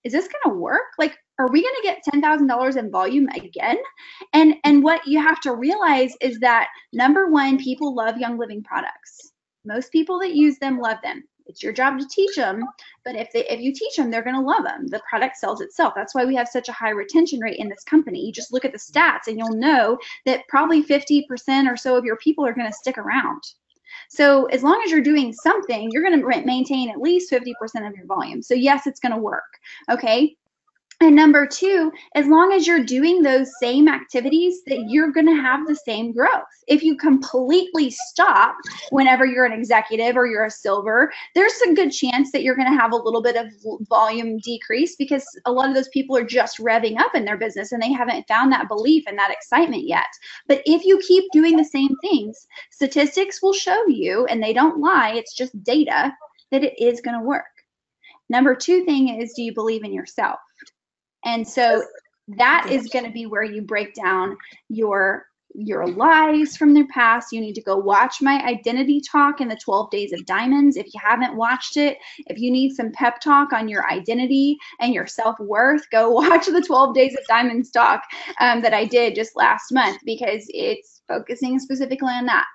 [0.05, 0.93] is this going to work?
[0.97, 3.77] Like, are we going to get $10,000 in volume again?
[4.33, 8.63] And and what you have to realize is that number 1 people love Young Living
[8.63, 9.31] products.
[9.65, 11.23] Most people that use them love them.
[11.45, 12.63] It's your job to teach them,
[13.03, 14.87] but if they if you teach them, they're going to love them.
[14.87, 15.93] The product sells itself.
[15.95, 18.25] That's why we have such a high retention rate in this company.
[18.25, 22.05] You just look at the stats and you'll know that probably 50% or so of
[22.05, 23.43] your people are going to stick around.
[24.09, 27.53] So as long as you're doing something, you're going to maintain at least 50%
[27.87, 28.41] of your volume.
[28.41, 29.43] So yes, it's going to work.
[29.89, 30.35] Okay.
[31.01, 35.33] And number two, as long as you're doing those same activities, that you're going to
[35.33, 36.43] have the same growth.
[36.67, 38.55] If you completely stop
[38.89, 42.71] whenever you're an executive or you're a silver, there's a good chance that you're going
[42.71, 43.47] to have a little bit of
[43.89, 47.71] volume decrease because a lot of those people are just revving up in their business
[47.71, 50.07] and they haven't found that belief and that excitement yet.
[50.47, 54.79] But if you keep doing the same things, statistics will show you, and they don't
[54.79, 56.13] lie, it's just data,
[56.51, 57.45] that it is going to work.
[58.29, 60.39] Number two thing is, do you believe in yourself?
[61.25, 61.83] And so
[62.27, 64.37] that is going to be where you break down
[64.69, 67.31] your your lies from the past.
[67.31, 70.77] You need to go watch my identity talk in the 12 days of diamonds.
[70.77, 74.93] If you haven't watched it, if you need some pep talk on your identity and
[74.93, 78.01] your self-worth, go watch the 12 days of diamonds talk
[78.39, 82.45] um, that I did just last month because it's focusing specifically on that.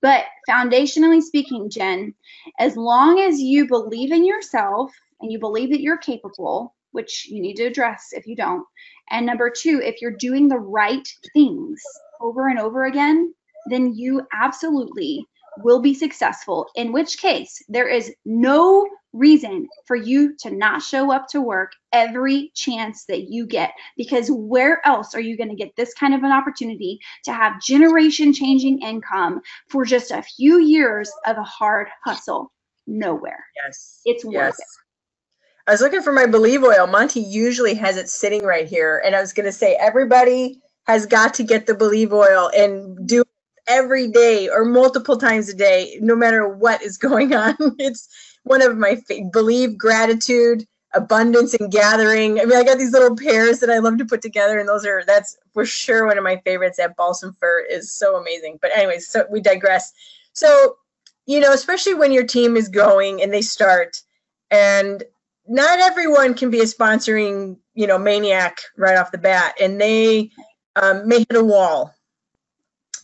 [0.00, 2.14] But foundationally speaking, Jen,
[2.58, 7.40] as long as you believe in yourself and you believe that you're capable, which you
[7.40, 8.64] need to address if you don't.
[9.10, 11.80] And number two, if you're doing the right things
[12.20, 13.34] over and over again,
[13.66, 15.26] then you absolutely
[15.58, 16.66] will be successful.
[16.74, 21.72] In which case, there is no reason for you to not show up to work
[21.92, 26.14] every chance that you get because where else are you going to get this kind
[26.14, 31.42] of an opportunity to have generation changing income for just a few years of a
[31.42, 32.52] hard hustle?
[32.86, 33.44] Nowhere.
[33.64, 34.00] Yes.
[34.04, 34.58] It's worth yes.
[34.58, 34.81] it.
[35.66, 36.86] I was looking for my Believe oil.
[36.88, 39.02] Monty usually has it sitting right here.
[39.04, 43.08] And I was going to say, everybody has got to get the Believe oil and
[43.08, 43.24] do
[43.68, 47.56] every day or multiple times a day, no matter what is going on.
[47.80, 48.10] it's
[48.44, 52.42] one of my fa- Believe gratitude, abundance, and gathering.
[52.42, 54.86] I mean, I got these little pairs that I love to put together, and those
[54.86, 56.76] are, that's for sure one of my favorites.
[56.76, 58.58] That balsam fir is so amazing.
[58.62, 59.94] But, anyways, so we digress.
[60.34, 60.76] So,
[61.26, 64.02] you know, especially when your team is going and they start,
[64.50, 65.02] and
[65.52, 70.30] not everyone can be a sponsoring, you know, maniac right off the bat, and they
[70.76, 71.94] um, may hit a wall.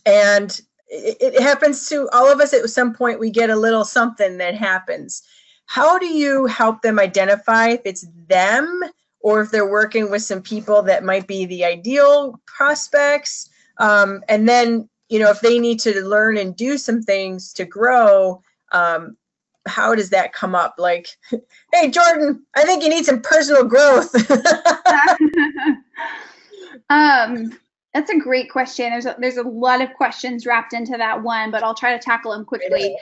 [0.03, 3.19] And it, it happens to all of us at some point.
[3.19, 5.21] We get a little something that happens.
[5.67, 8.81] How do you help them identify if it's them
[9.19, 13.47] or if they're working with some people that might be the ideal prospects?
[13.77, 17.65] Um, and then, you know, if they need to learn and do some things to
[17.65, 19.17] grow, um,
[19.69, 20.75] how does that come up?
[20.77, 21.07] Like,
[21.73, 24.13] hey, Jordan, I think you need some personal growth.
[26.89, 27.57] um,
[27.93, 28.91] that's a great question.
[28.91, 31.99] There's a, there's a lot of questions wrapped into that one, but I'll try to
[31.99, 32.95] tackle them quickly.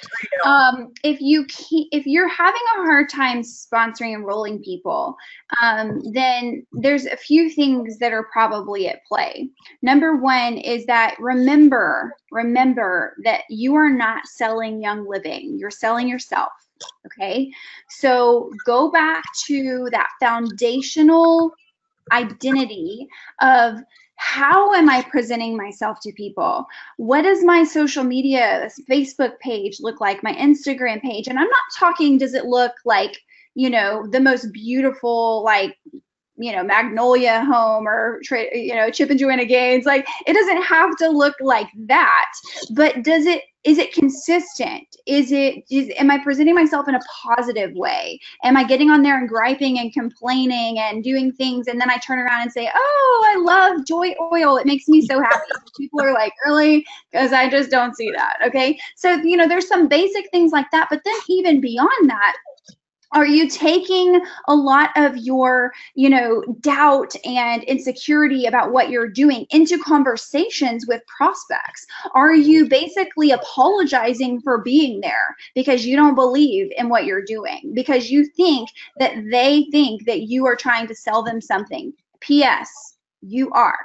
[0.46, 1.46] Um, if you
[1.92, 5.18] if you're having a hard time sponsoring and enrolling people,
[5.62, 9.50] um, then there's a few things that are probably at play.
[9.82, 15.58] Number one is that remember remember that you are not selling Young Living.
[15.60, 16.52] You're selling yourself.
[17.06, 17.52] Okay,
[17.90, 21.52] so go back to that foundational
[22.14, 23.08] identity
[23.42, 23.80] of
[24.18, 26.66] how am I presenting myself to people?
[26.98, 31.28] What does my social media, this Facebook page look like, my Instagram page?
[31.28, 33.18] And I'm not talking, does it look like,
[33.56, 35.78] you know, the most beautiful, like
[36.38, 40.96] you know magnolia home or you know chip and joanna gaines like it doesn't have
[40.96, 42.32] to look like that
[42.72, 44.88] but does it is it consistent?
[45.06, 48.18] Is it is, am i presenting myself in a positive way?
[48.46, 51.98] Am i getting on there and griping and complaining and doing things and then i
[51.98, 54.56] turn around and say oh i love joy oil.
[54.56, 55.52] It makes me so happy.
[55.78, 56.86] People are like really?
[57.12, 58.80] Because i just don't see that okay?
[58.96, 62.38] So you know there's some basic things like that but then even beyond that
[63.12, 69.08] are you taking a lot of your you know doubt and insecurity about what you're
[69.08, 71.86] doing into conversations with prospects?
[72.14, 77.72] Are you basically apologizing for being there because you don't believe in what you're doing?
[77.74, 81.94] Because you think that they think that you are trying to sell them something.
[82.22, 83.80] Ps you are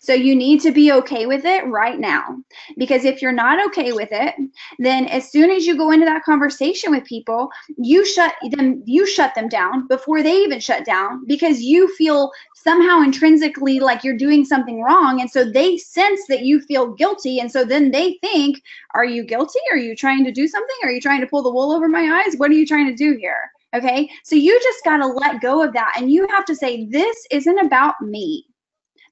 [0.00, 2.36] so you need to be okay with it right now.
[2.76, 4.34] Because if you're not okay with it,
[4.78, 9.06] then as soon as you go into that conversation with people, you shut them you
[9.06, 14.16] shut them down before they even shut down because you feel somehow intrinsically like you're
[14.16, 18.18] doing something wrong and so they sense that you feel guilty and so then they
[18.20, 18.60] think,
[18.94, 19.60] are you guilty?
[19.70, 20.76] Are you trying to do something?
[20.82, 22.36] Are you trying to pull the wool over my eyes?
[22.36, 23.50] What are you trying to do here?
[23.74, 24.10] Okay?
[24.24, 27.16] So you just got to let go of that and you have to say this
[27.30, 28.46] isn't about me.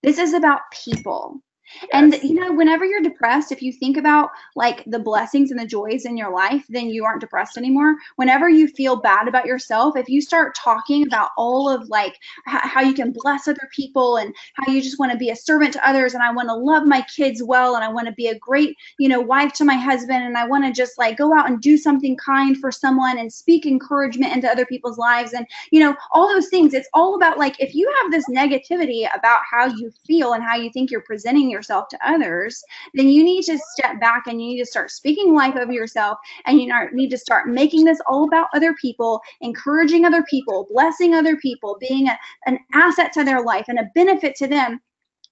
[0.05, 1.41] This is about people.
[1.83, 1.91] Yes.
[1.93, 5.67] And you know, whenever you're depressed, if you think about like the blessings and the
[5.67, 7.97] joys in your life, then you aren't depressed anymore.
[8.17, 12.81] Whenever you feel bad about yourself, if you start talking about all of like how
[12.81, 15.89] you can bless other people and how you just want to be a servant to
[15.89, 18.39] others and I want to love my kids well and I want to be a
[18.39, 21.49] great, you know, wife to my husband and I want to just like go out
[21.49, 25.81] and do something kind for someone and speak encouragement into other people's lives and you
[25.81, 26.75] know, all those things.
[26.75, 30.57] It's all about like if you have this negativity about how you feel and how
[30.57, 32.63] you think you're presenting yourself yourself to others,
[32.95, 36.19] then you need to step back and you need to start speaking life over yourself
[36.47, 41.15] and you need to start making this all about other people, encouraging other people, blessing
[41.15, 44.81] other people, being a, an asset to their life and a benefit to them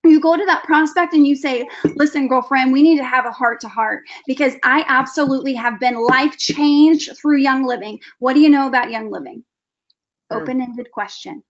[0.05, 1.65] you go to that prospect and you say,
[1.95, 5.95] listen, girlfriend, we need to have a heart to heart because I absolutely have been
[5.95, 8.01] life changed through Young Living.
[8.19, 9.45] What do you know about Young Living?
[10.29, 11.45] Open ended question.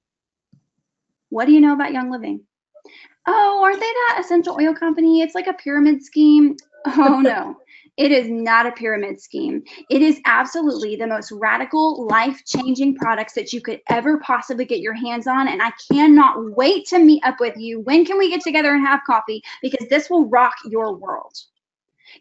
[1.30, 2.42] What do you know about Young Living?
[3.26, 5.20] Oh, aren't they that essential oil company?
[5.20, 6.56] It's like a pyramid scheme.
[6.86, 7.56] Oh, no.
[7.98, 9.62] It is not a pyramid scheme.
[9.90, 14.80] It is absolutely the most radical, life changing products that you could ever possibly get
[14.80, 15.46] your hands on.
[15.46, 17.80] And I cannot wait to meet up with you.
[17.80, 19.42] When can we get together and have coffee?
[19.60, 21.34] Because this will rock your world.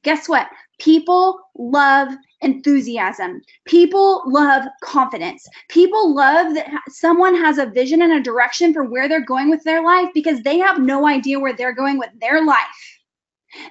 [0.03, 0.47] Guess what?
[0.79, 3.41] People love enthusiasm.
[3.65, 5.47] People love confidence.
[5.69, 9.63] People love that someone has a vision and a direction for where they're going with
[9.63, 13.00] their life because they have no idea where they're going with their life.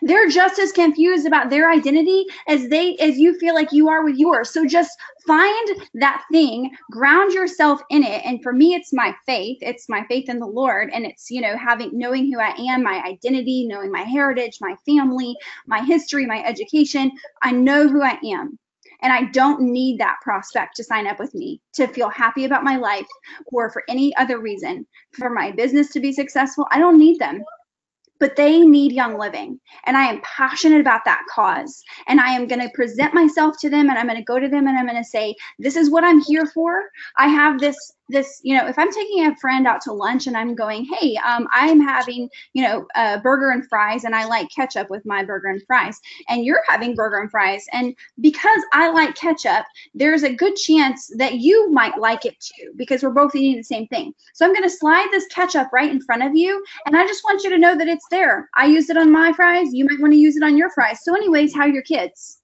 [0.03, 4.05] They're just as confused about their identity as they as you feel like you are
[4.05, 4.51] with yours.
[4.51, 8.23] So just find that thing, ground yourself in it.
[8.25, 9.59] And for me, it's my faith.
[9.61, 10.91] It's my faith in the Lord.
[10.93, 14.75] And it's, you know, having knowing who I am, my identity, knowing my heritage, my
[14.87, 17.13] family, my history, my education.
[17.43, 18.59] I know who I am.
[19.03, 22.65] And I don't need that prospect to sign up with me to feel happy about
[22.65, 23.07] my life
[23.47, 24.87] or for any other reason.
[25.13, 27.43] For my business to be successful, I don't need them
[28.21, 29.59] but they need young living.
[29.85, 31.83] And i am passionate about that cause.
[32.07, 34.49] And i am going to present myself to them and i'm going to go to
[34.49, 36.91] them and i'm going to say this is what i'm here for.
[37.17, 37.77] I have this
[38.11, 41.17] this you know if i'm taking a friend out to lunch and i'm going hey
[41.19, 45.25] um, i'm having you know a burger and fries and i like ketchup with my
[45.25, 50.23] burger and fries and you're having burger and fries and because i like ketchup there's
[50.23, 53.87] a good chance that you might like it too because we're both eating the same
[53.89, 54.13] thing.
[54.35, 57.25] So i'm going to slide this ketchup right in front of you and i just
[57.25, 58.49] want you to know that it's there.
[58.57, 61.01] I use it on my fries you might want to use it on your fries.
[61.03, 62.39] So anyways how are your kids?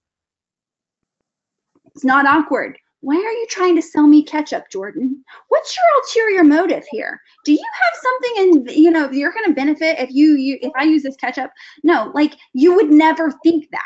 [1.86, 5.24] It's not awkward why are you trying to sell me ketchup, Jordan?
[5.48, 7.20] What's your ulterior motive here?
[7.44, 10.72] Do you have something in, you know, you're going to benefit if you, you, if
[10.76, 11.50] I use this ketchup?
[11.82, 13.82] No, like you would never think that.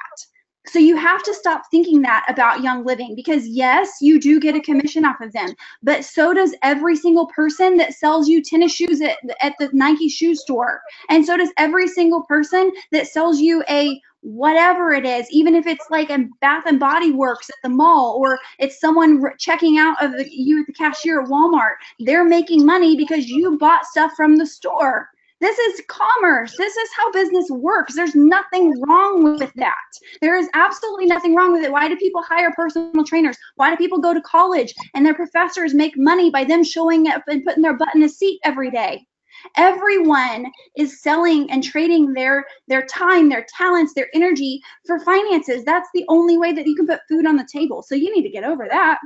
[0.66, 4.54] So you have to stop thinking that about Young Living because yes, you do get
[4.54, 5.48] a commission off of them,
[5.82, 10.08] but so does every single person that sells you tennis shoes at, at the Nike
[10.08, 10.82] shoe store.
[11.08, 15.66] And so does every single person that sells you a whatever it is, even if
[15.66, 20.02] it's like a Bath and Body Works at the mall or it's someone checking out
[20.02, 24.12] of the, you at the cashier at Walmart, they're making money because you bought stuff
[24.14, 25.08] from the store.
[25.40, 26.54] This is commerce.
[26.58, 27.94] This is how business works.
[27.94, 29.74] There's nothing wrong with that.
[30.20, 31.72] There is absolutely nothing wrong with it.
[31.72, 33.38] Why do people hire personal trainers?
[33.56, 37.22] Why do people go to college and their professors make money by them showing up
[37.26, 39.06] and putting their butt in a seat every day?
[39.56, 45.64] Everyone is selling and trading their their time, their talents, their energy for finances.
[45.64, 47.82] That's the only way that you can put food on the table.
[47.82, 48.98] So you need to get over that.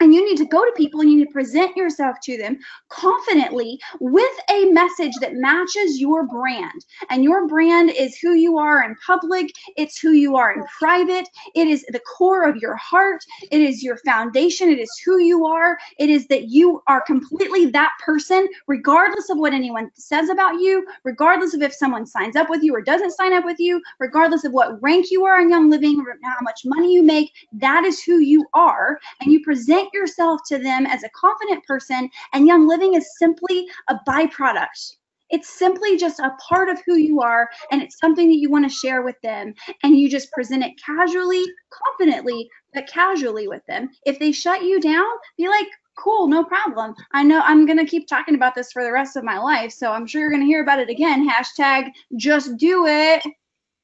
[0.00, 2.58] And you need to go to people and you need to present yourself to them
[2.88, 6.84] confidently with a message that matches your brand.
[7.10, 11.28] And your brand is who you are in public, it's who you are in private,
[11.54, 15.46] it is the core of your heart, it is your foundation, it is who you
[15.46, 20.54] are, it is that you are completely that person, regardless of what anyone says about
[20.54, 23.80] you, regardless of if someone signs up with you or doesn't sign up with you,
[23.98, 27.30] regardless of what rank you are in Young Living, or how much money you make,
[27.52, 28.98] that is who you are.
[29.20, 33.66] And you present yourself to them as a confident person, and Young Living is simply
[33.88, 34.92] a byproduct.
[35.30, 38.64] It's simply just a part of who you are, and it's something that you want
[38.68, 39.54] to share with them.
[39.82, 43.90] And you just present it casually, confidently, but casually with them.
[44.04, 46.94] If they shut you down, be like, cool, no problem.
[47.12, 49.70] I know I'm going to keep talking about this for the rest of my life,
[49.72, 51.28] so I'm sure you're going to hear about it again.
[51.28, 53.22] Hashtag just do it.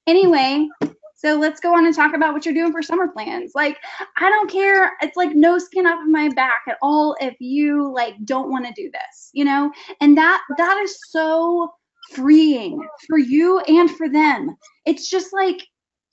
[0.07, 0.69] Anyway,
[1.17, 3.53] so let's go on and talk about what you're doing for summer plans.
[3.55, 3.79] Like,
[4.19, 4.93] I don't care.
[5.01, 8.67] It's like no skin off of my back at all if you like don't want
[8.67, 9.73] to do this, you know?
[10.01, 11.73] And that that is so
[12.12, 14.57] freeing for you and for them.
[14.85, 15.62] It's just like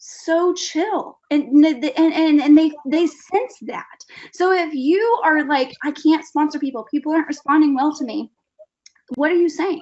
[0.05, 3.97] so chill and and and, and they they sense that
[4.33, 8.29] so if you are like i can't sponsor people people aren't responding well to me
[9.15, 9.81] what are you saying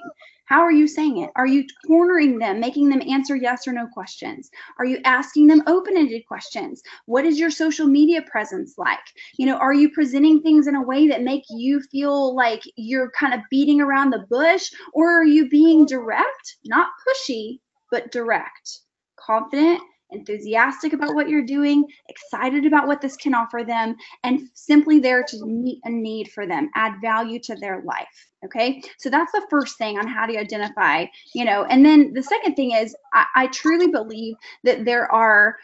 [0.52, 1.30] how are you saying it?
[1.34, 4.50] Are you cornering them, making them answer yes or no questions?
[4.78, 6.82] Are you asking them open-ended questions?
[7.06, 8.98] What is your social media presence like?
[9.38, 13.10] You know, are you presenting things in a way that make you feel like you're
[13.18, 17.60] kind of beating around the bush or are you being direct, not pushy,
[17.90, 18.80] but direct,
[19.16, 19.80] confident,
[20.12, 25.22] enthusiastic about what you're doing, excited about what this can offer them, and simply there
[25.24, 28.28] to meet a need for them, add value to their life.
[28.44, 32.22] Okay, so that's the first thing on how to identify, you know, and then the
[32.22, 34.34] second thing is I, I truly believe
[34.64, 35.56] that there are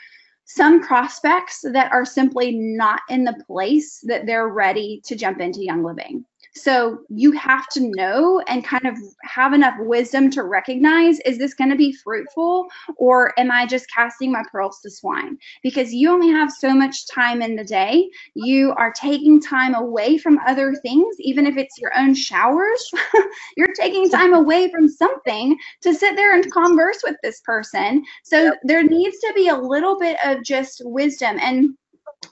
[0.44, 5.62] some prospects that are simply not in the place that they're ready to jump into
[5.62, 6.24] young living.
[6.54, 11.54] So you have to know and kind of have enough wisdom to recognize is this
[11.54, 15.38] going to be fruitful or am I just casting my pearls to swine?
[15.62, 18.08] Because you only have so much time in the day.
[18.34, 22.90] You are taking time away from other things, even if it's your own showers.
[23.56, 28.04] You're taking time away from something to sit there and converse with this person.
[28.24, 28.54] So yep.
[28.64, 31.74] there needs to be a little bit of just wisdom and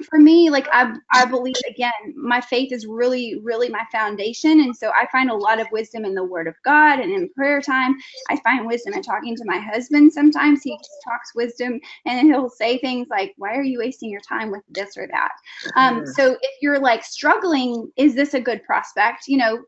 [0.08, 4.60] for me like i i believe again my faith is really really my foundation.
[4.60, 7.28] And so i find a lot of wisdom in the word of god and in
[7.30, 7.96] prayer time.
[8.28, 10.62] I find wisdom in talking to my husband sometimes.
[10.62, 14.62] He talks wisdom and he'll say things like why are you wasting your time with
[14.68, 15.32] this or that?
[15.76, 19.28] Um, so if you're like struggling is this a good prospect?
[19.28, 19.64] You know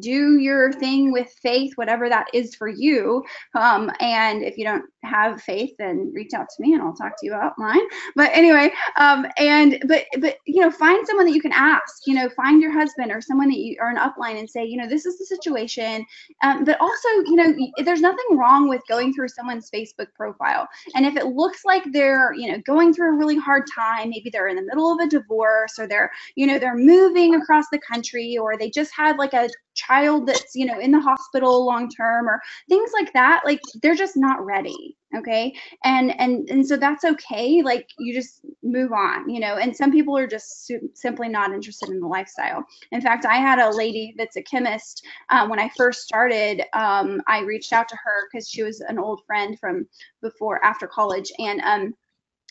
[0.00, 3.22] do your thing with faith, whatever that is for you.
[3.54, 7.12] Um, and if you don't have faith, then reach out to me and I'll talk
[7.18, 7.82] to you about mine.
[8.16, 12.06] But anyway, um, and but but you know, find someone that you can ask.
[12.06, 14.76] You know, find your husband or someone that you are an upline and say, you
[14.76, 16.04] know, this is the situation.
[16.42, 20.68] Um, but also, you know, there's nothing wrong with going through someone's Facebook profile.
[20.94, 24.30] And if it looks like they're, you know, going through a really hard time, maybe
[24.30, 27.80] they're in the middle of a divorce or they're, you know, they're moving across the
[27.80, 29.48] country or they just had like a
[29.86, 33.94] child that's you know in the hospital long term or things like that like they're
[33.94, 35.54] just not ready okay?
[35.84, 39.56] And and and so that's okay like you just move on you know?
[39.56, 42.64] And some people are just simply not interested in the lifestyle.
[42.90, 47.20] In fact i had a lady that's a chemist um, when i first started um,
[47.26, 49.86] i reached out to her because she was an old friend from
[50.22, 51.94] before after college and um,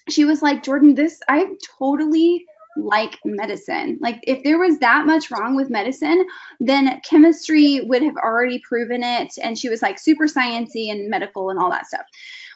[0.09, 1.45] she was like jordan this i
[1.79, 2.45] totally
[2.77, 3.97] like medicine.
[4.01, 6.25] Like if there was that much wrong with medicine,
[6.59, 9.33] then chemistry would have already proven it.
[9.41, 12.05] And she was like super sciency and medical and all that stuff.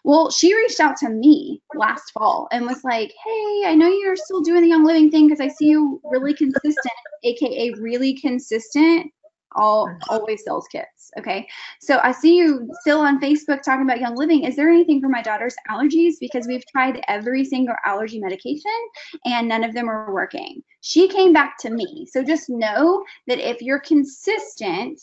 [0.03, 4.15] Well, she reached out to me last fall and was like, Hey, I know you're
[4.15, 6.93] still doing the Young Living thing because I see you really consistent,
[7.23, 9.11] aka really consistent
[9.53, 10.17] all uh-huh.
[10.19, 11.11] always sells kits.
[11.17, 11.47] Okay.
[11.79, 14.43] So I see you still on Facebook talking about Young Living.
[14.43, 16.15] Is there anything for my daughter's allergies?
[16.19, 18.71] Because we've tried every single allergy medication
[19.25, 20.61] and none of them are working.
[20.81, 22.07] She came back to me.
[22.11, 24.99] So just know that if you're consistent,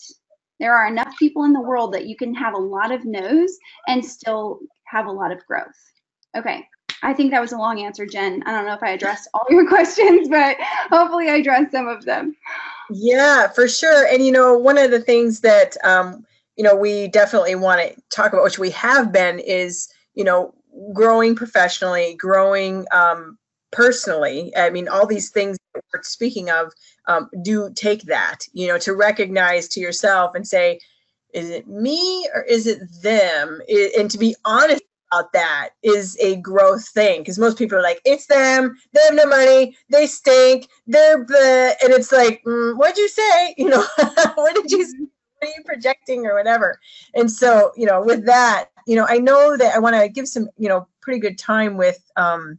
[0.61, 3.57] there are enough people in the world that you can have a lot of no's
[3.89, 5.67] and still have a lot of growth.
[6.37, 6.67] Okay.
[7.03, 8.43] I think that was a long answer, Jen.
[8.47, 10.57] I don't know if I addressed all your questions, but
[10.91, 12.37] hopefully I addressed some of them.
[12.91, 14.07] Yeah, for sure.
[14.07, 16.25] And you know, one of the things that um,
[16.57, 20.55] you know we definitely want to talk about, which we have been, is you know
[20.93, 23.39] growing professionally, growing um,
[23.73, 24.53] personally.
[24.57, 26.73] I mean, all these things we're speaking of
[27.09, 28.41] um, do take that.
[28.53, 30.79] You know, to recognize to yourself and say,
[31.35, 33.61] is it me or is it them?
[33.99, 34.83] and to be honest
[35.13, 39.15] about that is a growth thing because most people are like, it's them, they have
[39.15, 43.55] no money, they stink, they're the, and it's like, mm, what'd you say?
[43.63, 43.85] You know,
[44.35, 44.85] what did you?
[44.85, 45.05] Mm-hmm.
[45.39, 46.79] What are you projecting or whatever?
[47.15, 50.27] And so, you know, with that, you know, I know that I want to give
[50.27, 52.59] some, you know, pretty good time with um,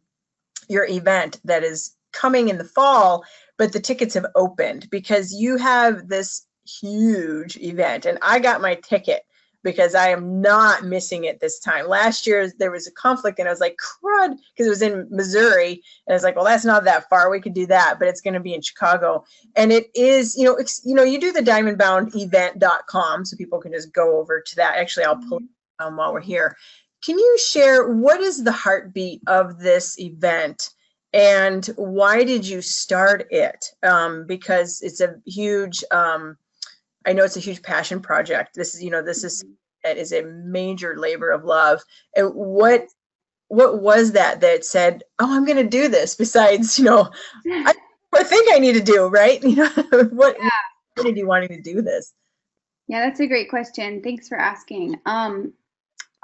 [0.70, 3.24] your event that is coming in the fall,
[3.58, 8.76] but the tickets have opened because you have this huge event, and I got my
[8.76, 9.24] ticket
[9.64, 11.88] because I am not missing it this time.
[11.88, 15.08] Last year there was a conflict and I was like, crud, because it was in
[15.10, 15.82] Missouri.
[16.06, 17.30] And I was like, well, that's not that far.
[17.30, 19.24] We could do that, but it's going to be in Chicago.
[19.56, 23.94] And it is, you know, you know, you do the diamondboundevent.com so people can just
[23.94, 24.76] go over to that.
[24.78, 25.44] Actually, I'll pull it
[25.80, 26.58] um, while we're here.
[27.04, 30.70] Can you share what is the heartbeat of this event?
[31.14, 33.66] And why did you start it?
[33.84, 36.38] Um, because it's a huge um,
[37.06, 38.56] I know it's a huge passion project.
[38.56, 39.44] This is, you know, this is
[39.84, 41.82] it is a major labor of love.
[42.16, 42.88] And what
[43.50, 46.16] what was that that said, "Oh, I'm going to do this"?
[46.16, 47.10] Besides, you know,
[47.48, 47.74] I,
[48.14, 49.42] I think I need to do right.
[49.44, 49.70] You know,
[50.12, 50.50] what yeah.
[50.96, 52.14] what did you wanting to do this?
[52.88, 54.02] Yeah, that's a great question.
[54.02, 55.00] Thanks for asking.
[55.06, 55.54] Um,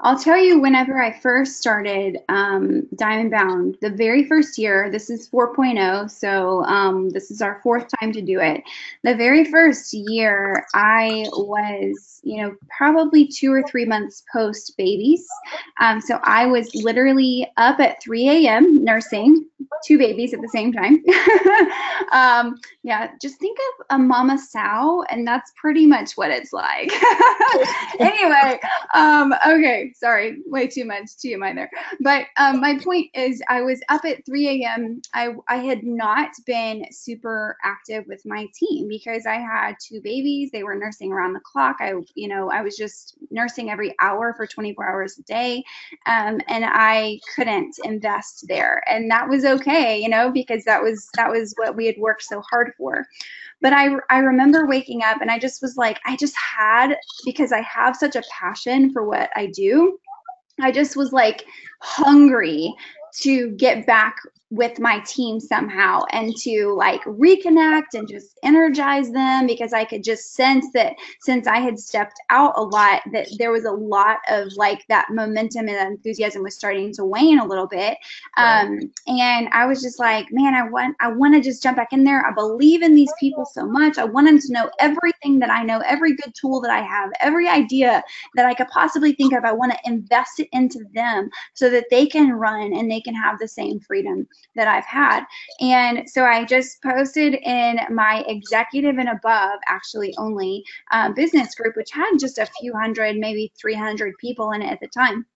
[0.02, 5.10] I'll tell you, whenever I first started um, Diamond Bound, the very first year, this
[5.10, 8.62] is 4.0, so um, this is our fourth time to do it.
[9.02, 15.26] The very first year, I was, you know, probably two or three months post babies.
[15.80, 18.82] Um, so I was literally up at 3 a.m.
[18.82, 19.50] nursing
[19.84, 21.02] two babies at the same time.
[22.12, 26.92] um, yeah, just think of a mama sow, and that's pretty much what it's like.
[28.00, 28.58] anyway,
[28.94, 31.70] um, okay, sorry, way too much TMI there.
[32.00, 35.02] But um, my point is, I was up at 3 a.m.
[35.14, 40.50] I I had not been super active with my team because I had two babies.
[40.52, 41.76] They were nursing around the clock.
[41.80, 45.64] I, you know, I was just nursing every hour for 24 hours a day,
[46.06, 51.08] um, and I couldn't invest there, and that was okay, you know, because that was
[51.16, 53.06] that was what we had worked so hard for.
[53.60, 57.52] But I I remember waking up and I just was like, I just had because
[57.52, 59.98] I have such a passion for what I do.
[60.60, 61.44] I just was like
[61.80, 62.74] hungry
[63.18, 64.16] to get back
[64.50, 70.02] with my team somehow and to like reconnect and just energize them because I could
[70.02, 74.18] just sense that since I had stepped out a lot that there was a lot
[74.28, 77.96] of like that momentum and enthusiasm was starting to wane a little bit.
[78.36, 81.92] Um, and I was just like man I want I want to just jump back
[81.92, 82.26] in there.
[82.26, 83.98] I believe in these people so much.
[83.98, 87.10] I want them to know everything that I know every good tool that I have
[87.20, 88.02] every idea
[88.34, 89.44] that I could possibly think of.
[89.44, 93.14] I want to invest it into them so that they can run and they can
[93.14, 94.26] have the same freedom
[94.56, 95.24] that I've had.
[95.60, 101.76] And so I just posted in my executive and above, actually only um, business group,
[101.76, 105.26] which had just a few hundred, maybe 300 people in it at the time.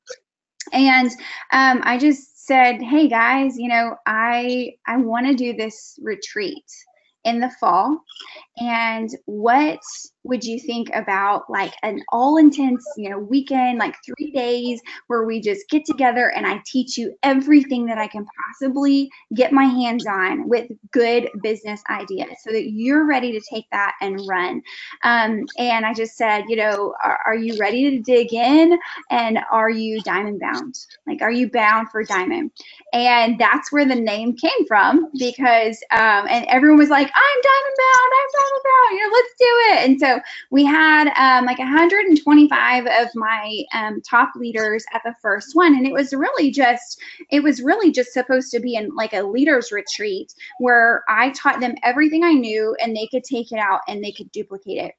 [0.73, 1.11] And
[1.53, 6.65] um, I just said, hey guys, you know, I I want to do this retreat
[7.25, 8.03] in the fall
[8.59, 9.81] and what
[10.25, 15.25] would you think about like an all intense you know weekend like three days where
[15.25, 19.65] we just get together and i teach you everything that i can possibly get my
[19.65, 24.63] hands on with good business ideas so that you're ready to take that and run?
[25.03, 28.79] Um, and i just said you know are, are you ready to dig in?
[29.11, 30.75] And are you diamond bound?
[31.07, 32.51] Like are you bound for diamond?
[32.93, 37.77] And that's where the name came from because um, and everyone was like i'm diamond
[37.79, 39.91] bound i'm diamond bound you know let's do it.
[39.91, 40.14] And so
[40.51, 45.87] we had um, like 125 of my um, top leaders at the first one, and
[45.87, 47.01] it was really just
[47.31, 51.61] it was really just supposed to be in like a leaders retreat where I taught
[51.61, 54.95] them everything I knew, and they could take it out and they could duplicate it.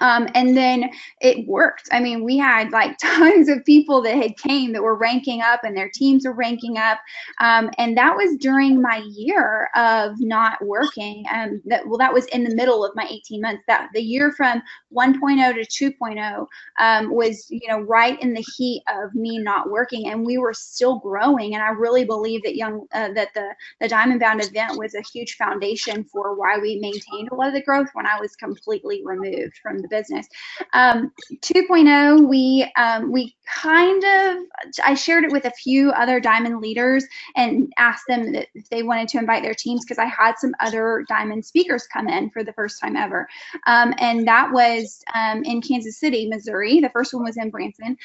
[0.00, 0.90] Um, and then
[1.20, 1.88] it worked.
[1.92, 5.64] I mean, we had like tons of people that had came that were ranking up
[5.64, 6.98] and their teams were ranking up.
[7.40, 11.24] Um, and that was during my year of not working.
[11.32, 13.62] Um, that, well, that was in the middle of my 18 months.
[13.66, 14.62] That the year from
[14.94, 16.46] 1.0 to 2.0
[16.78, 20.54] um, was, you know, right in the heat of me not working, and we were
[20.54, 21.54] still growing.
[21.54, 25.02] And I really believe that young uh, that the the Diamond Bound event was a
[25.12, 29.02] huge foundation for why we maintained a lot of the growth when I was completely
[29.04, 30.26] removed from the business.
[30.72, 34.44] Um, 2.0, we um, we kind of
[34.84, 37.04] I shared it with a few other Diamond leaders
[37.36, 41.04] and asked them if they wanted to invite their teams because I had some other
[41.08, 43.28] Diamond speakers come in for the first time ever,
[43.66, 46.80] um, and that was um, in Kansas City, Missouri.
[46.80, 47.96] The first one was in Branson.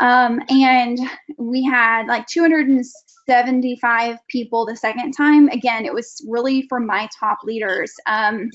[0.00, 0.98] Um, and
[1.38, 5.48] we had like 275 people the second time.
[5.48, 7.92] Again, it was really for my top leaders.
[8.06, 8.50] Um,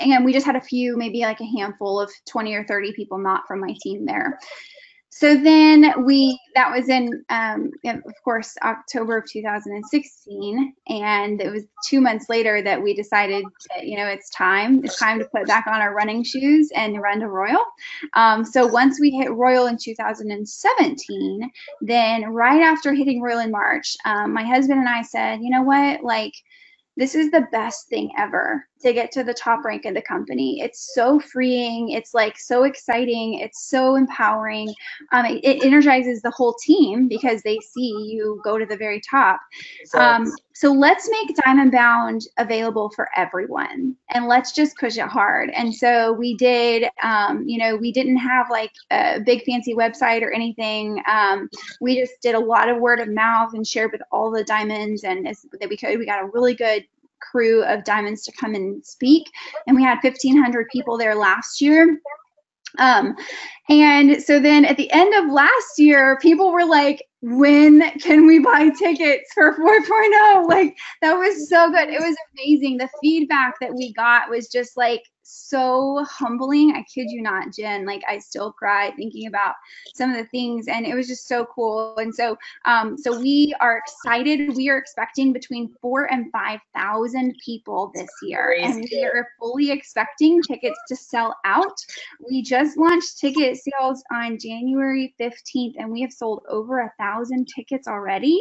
[0.00, 3.18] and we just had a few, maybe like a handful of 20 or 30 people
[3.18, 4.38] not from my team there.
[5.10, 11.64] so then we that was in um, of course october of 2016 and it was
[11.88, 15.46] two months later that we decided that you know it's time it's time to put
[15.46, 17.64] back on our running shoes and run to royal.
[18.14, 23.96] Um, so once we hit royal in 2017 then right after hitting royal in march
[24.04, 26.04] um, my husband and i said you know what?
[26.04, 26.34] Like
[26.96, 30.60] this is the best thing ever to get to the top rank of the company.
[30.60, 31.90] It's so freeing.
[31.90, 33.34] It's like so exciting.
[33.40, 34.72] It's so empowering.
[35.12, 39.00] Um, it, it, energizes the whole team because they see you go to the very
[39.00, 39.40] top.
[39.94, 45.50] Um, so let's make Diamond Bound available for everyone and let's just push it hard.
[45.50, 50.22] And so we did, um, you know, we didn't have like a big fancy website
[50.22, 51.00] or anything.
[51.08, 51.48] Um,
[51.80, 55.04] we just did a lot of word of mouth and shared with all the diamonds
[55.04, 55.96] and as, that we could.
[55.96, 56.84] We got a really good
[57.20, 59.26] crew of diamonds to come and speak.
[59.66, 62.00] And we had 1,500 people there last year.
[62.78, 63.16] Um,
[63.68, 68.38] and so then at the end of last year, people were like, when can we
[68.38, 70.48] buy tickets for 4.0?
[70.48, 71.88] Like, that was so good.
[71.88, 72.76] It was amazing.
[72.76, 76.72] The feedback that we got was just like so humbling.
[76.74, 77.84] I kid you not, Jen.
[77.84, 79.54] Like I still cry thinking about
[79.94, 81.96] some of the things, and it was just so cool.
[81.98, 84.56] And so, um, so we are excited.
[84.56, 89.70] We are expecting between four and five thousand people this year, and we are fully
[89.70, 91.78] expecting tickets to sell out.
[92.26, 97.48] We just launched ticket sales on January fifteenth, and we have sold over a thousand
[97.54, 98.40] tickets already.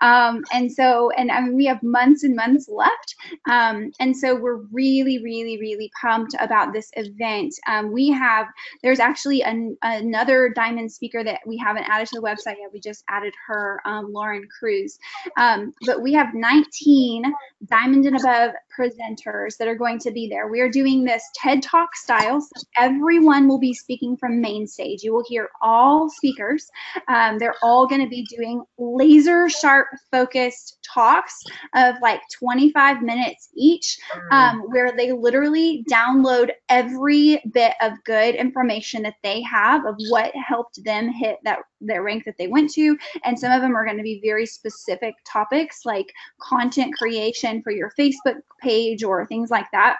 [0.00, 3.16] Um, and so, and I mean, we have months and months left.
[3.50, 7.54] Um, and so, we're really, really, really pumped pumped about this event.
[7.68, 8.46] Um, we have,
[8.82, 12.72] there's actually an, another diamond speaker that we haven't added to the website yet.
[12.72, 14.98] We just added her, um, Lauren Cruz.
[15.36, 17.24] Um, but we have 19
[17.68, 20.48] diamond and above presenters that are going to be there.
[20.48, 22.40] We are doing this TED Talk style.
[22.40, 25.02] So everyone will be speaking from main stage.
[25.02, 26.70] You will hear all speakers.
[27.08, 31.42] Um, they're all going to be doing laser sharp focused talks
[31.74, 34.32] of like 25 minutes each, mm.
[34.32, 40.34] um, where they literally download every bit of good information that they have of what
[40.34, 42.96] helped them hit that their rank that they went to.
[43.24, 47.72] And some of them are going to be very specific topics like content creation for
[47.72, 49.98] your Facebook page or things like that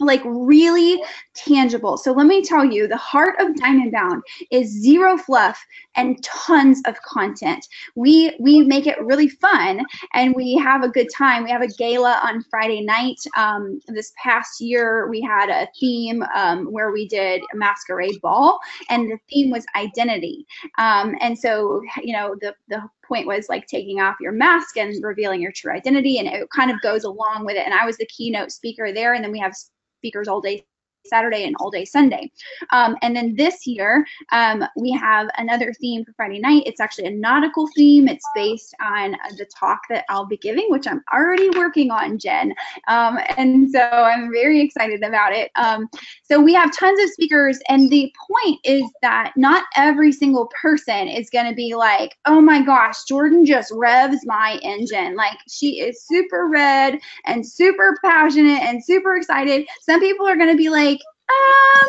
[0.00, 1.02] like really
[1.34, 1.96] tangible.
[1.96, 5.60] So let me tell you, the heart of Diamond Bound is zero fluff
[5.96, 7.66] and tons of content.
[7.96, 9.84] We we make it really fun
[10.14, 11.44] and we have a good time.
[11.44, 13.18] We have a gala on Friday night.
[13.36, 18.58] Um, this past year we had a theme um, where we did a masquerade ball,
[18.88, 20.46] and the theme was identity.
[20.78, 25.02] Um, and so you know the the point was like taking off your mask and
[25.02, 27.96] revealing your true identity and it kind of goes along with it and i was
[27.96, 29.54] the keynote speaker there and then we have
[29.98, 30.64] speakers all day
[31.06, 32.30] Saturday and all day Sunday.
[32.70, 36.64] Um, and then this year, um, we have another theme for Friday night.
[36.66, 38.08] It's actually a nautical theme.
[38.08, 42.54] It's based on the talk that I'll be giving, which I'm already working on, Jen.
[42.88, 45.50] Um, and so I'm very excited about it.
[45.56, 45.88] Um,
[46.22, 51.08] so we have tons of speakers, and the point is that not every single person
[51.08, 55.16] is going to be like, oh my gosh, Jordan just revs my engine.
[55.16, 59.66] Like she is super red and super passionate and super excited.
[59.80, 60.97] Some people are going to be like,
[61.28, 61.88] um,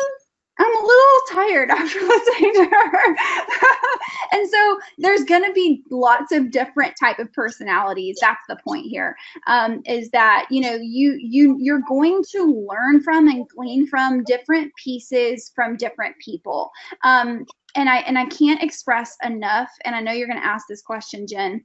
[0.60, 3.16] I'm a little tired after listening to her.
[4.32, 8.18] and so there's going to be lots of different type of personalities.
[8.20, 9.16] That's the point here.
[9.46, 14.22] Um, is that, you know, you, you, you're going to learn from and glean from
[14.24, 16.70] different pieces from different people.
[17.04, 20.66] Um, and I, and I can't express enough, and I know you're going to ask
[20.68, 21.64] this question, Jen,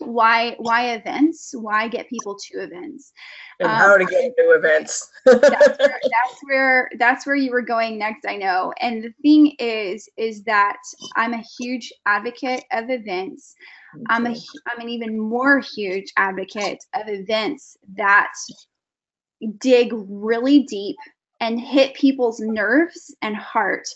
[0.00, 1.54] why why events?
[1.54, 3.12] Why get people to events?
[3.60, 5.10] And um, how to get to events.
[5.24, 8.72] that's, where, that's where that's where you were going next i know.
[8.80, 10.78] And the thing is is that
[11.16, 13.54] i'm a huge advocate of events.
[14.08, 18.32] I'm a i'm an even more huge advocate of events that
[19.58, 20.96] dig really deep
[21.40, 23.86] and hit people's nerves and heart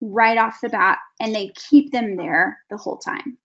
[0.00, 3.38] right off the bat and they keep them there the whole time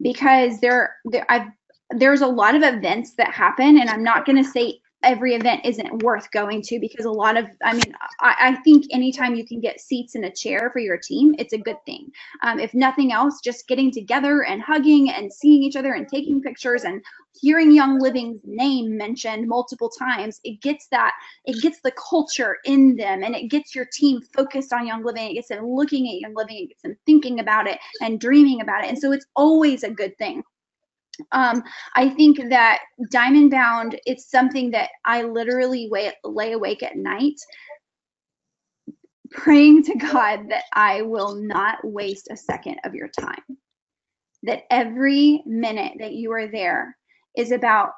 [0.00, 1.48] because there, there I've
[1.90, 5.60] there's a lot of events that happen and I'm not going to say every event
[5.64, 9.46] isn't worth going to because a lot of i mean I, I, think anytime you
[9.46, 12.10] can get seats in a chair for your team it's a good thing.
[12.42, 16.42] Um, if nothing else just getting together and hugging and seeing each other and taking
[16.42, 17.02] pictures and
[17.40, 21.12] hearing young living's name mentioned multiple times it gets that
[21.44, 25.30] it gets the culture in them and it gets your team focused on young living.
[25.30, 28.60] It gets them looking at young living it gets them thinking about it and dreaming
[28.60, 28.88] about it.
[28.88, 30.42] And so it's always a good thing
[31.32, 31.62] um,
[31.94, 37.38] I think that Diamond Bound, it's something that I literally lay, awake at night
[39.30, 43.42] praying to God that I will not waste a second of your time.
[44.44, 46.96] That every minute that you are there
[47.36, 47.90] is about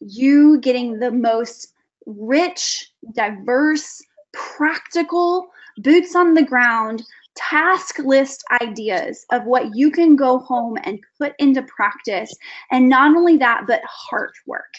[0.00, 1.72] you getting the most
[2.06, 5.48] rich, diverse, practical,
[5.78, 7.02] boots on the ground,
[7.34, 12.34] task list ideas of what you can go home and put into practice.
[12.70, 14.72] And not only that, but heart work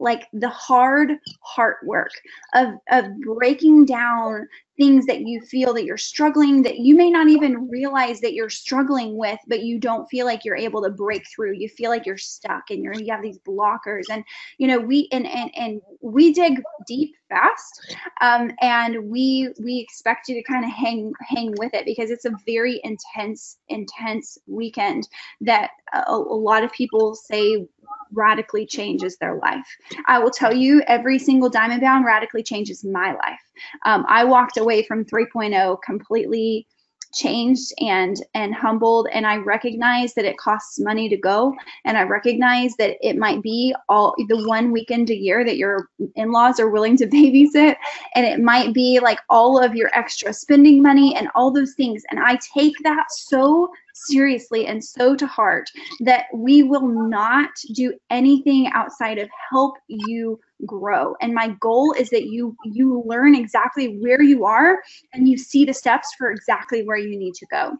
[0.00, 2.10] like the hard heart work
[2.54, 4.48] of of breaking down
[4.80, 8.48] things that you feel that you're struggling that you may not even realize that you're
[8.48, 12.06] struggling with but you don't feel like you're able to break through you feel like
[12.06, 14.24] you're stuck and you're you have these blockers and
[14.56, 20.28] you know we and and, and we dig deep fast um, and we we expect
[20.28, 25.06] you to kind of hang hang with it because it's a very intense intense weekend
[25.42, 27.66] that a, a lot of people say
[28.12, 29.66] radically changes their life.
[30.06, 33.40] I will tell you, every single Diamond Bound radically changes my life.
[33.84, 36.66] Um, I walked away from 3.0 completely
[37.12, 41.52] changed and and humbled and i recognize that it costs money to go
[41.84, 45.88] and i recognize that it might be all the one weekend a year that your
[46.14, 47.74] in-laws are willing to babysit
[48.14, 52.02] and it might be like all of your extra spending money and all those things.
[52.10, 55.68] And i take that so seriously and so to heart
[56.00, 61.14] that we will not do anything outside of help you grow.
[61.20, 64.78] And my goal is that you you learn exactly where you are
[65.12, 67.72] and you see the steps for exactly where you need to go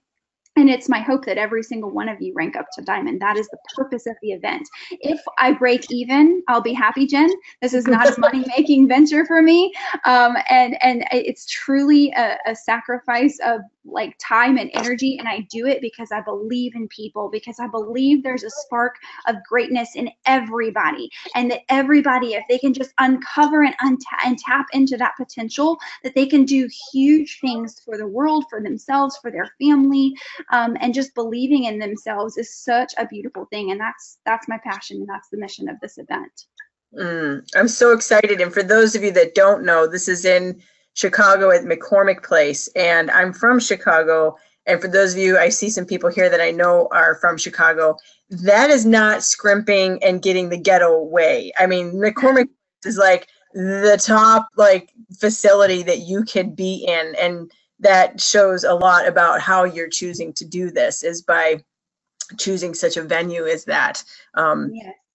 [0.57, 3.21] and it's my hope that every single one of you rank up to diamond.
[3.21, 4.69] That is the purpose of the event.
[4.91, 7.31] If I break even, I'll be happy, Jen.
[7.63, 9.73] This is not a money making venture for me.
[10.05, 15.17] Um, and, and it's truly a, a sacrifice of like time and energy.
[15.19, 18.97] And I do it because I believe in people, because I believe there's a spark
[19.29, 21.11] of greatness in everybody.
[21.35, 25.79] And that everybody, if they can just uncover and, untap and tap into that potential,
[26.03, 30.15] that they can do huge things for the world, for themselves, for their family
[30.51, 33.71] um, and just believing in themselves is such a beautiful thing.
[33.71, 36.47] And that's that's my passion and that's the mission of this event.
[36.99, 38.41] Mm, i'm so excited.
[38.41, 40.61] And for those of you that don't know this is in
[40.95, 42.69] chicago at mccormick place.
[42.75, 44.37] And i'm from chicago.
[44.67, 47.39] And for those of you i see some people here that i know are from
[47.39, 47.97] chicago.
[48.31, 51.53] That is not scrimping and getting the ghetto way.
[51.59, 52.49] I mean mccormick
[52.85, 57.15] is like the top like facility that you could be in.
[57.21, 57.51] And
[57.81, 61.63] that shows a lot about how you're choosing to do this is by
[62.39, 64.05] choosing such a venue as that.
[64.35, 64.73] Um.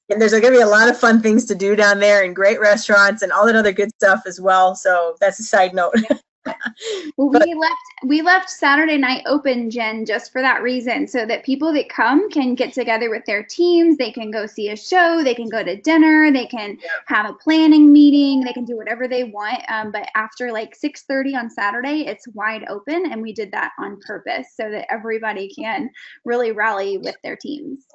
[0.07, 2.35] And there's going to be a lot of fun things to do down there and
[2.35, 4.75] great restaurants and all that other good stuff as well.
[4.75, 5.95] So that's a side note.
[5.95, 6.17] Yeah.
[7.17, 11.25] well, but, we left we left Saturday night open, Jen, just for that reason, so
[11.25, 13.97] that people that come can get together with their teams.
[13.97, 16.89] They can go see a show, they can go to dinner, they can yeah.
[17.07, 19.59] have a planning meeting, they can do whatever they want.
[19.69, 23.99] Um, but after like 6:30 on Saturday, it's wide open, and we did that on
[24.05, 25.89] purpose so that everybody can
[26.25, 27.85] really rally with their teams.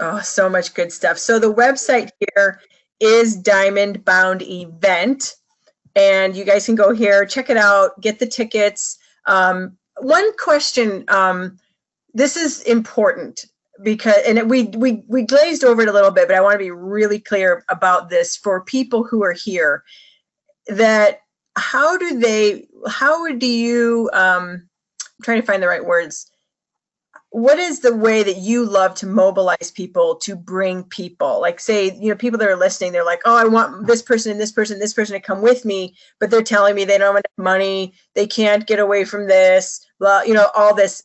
[0.00, 1.18] Oh, so much good stuff.
[1.18, 2.60] So the website here
[3.00, 5.34] is Diamond Bound Event
[5.96, 8.98] and you guys can go here, check it out, get the tickets.
[9.26, 11.58] Um, one question, um,
[12.14, 13.46] this is important
[13.82, 16.58] because, and we, we, we glazed over it a little bit, but I want to
[16.58, 19.84] be really clear about this for people who are here
[20.66, 21.20] that
[21.56, 24.68] how do they, how do you, um,
[25.02, 26.29] I'm trying to find the right words
[27.30, 31.40] what is the way that you love to mobilize people to bring people?
[31.40, 34.32] Like say you know people that are listening they're like oh i want this person
[34.32, 36.98] and this person and this person to come with me but they're telling me they
[36.98, 41.04] don't have enough money they can't get away from this well you know all this.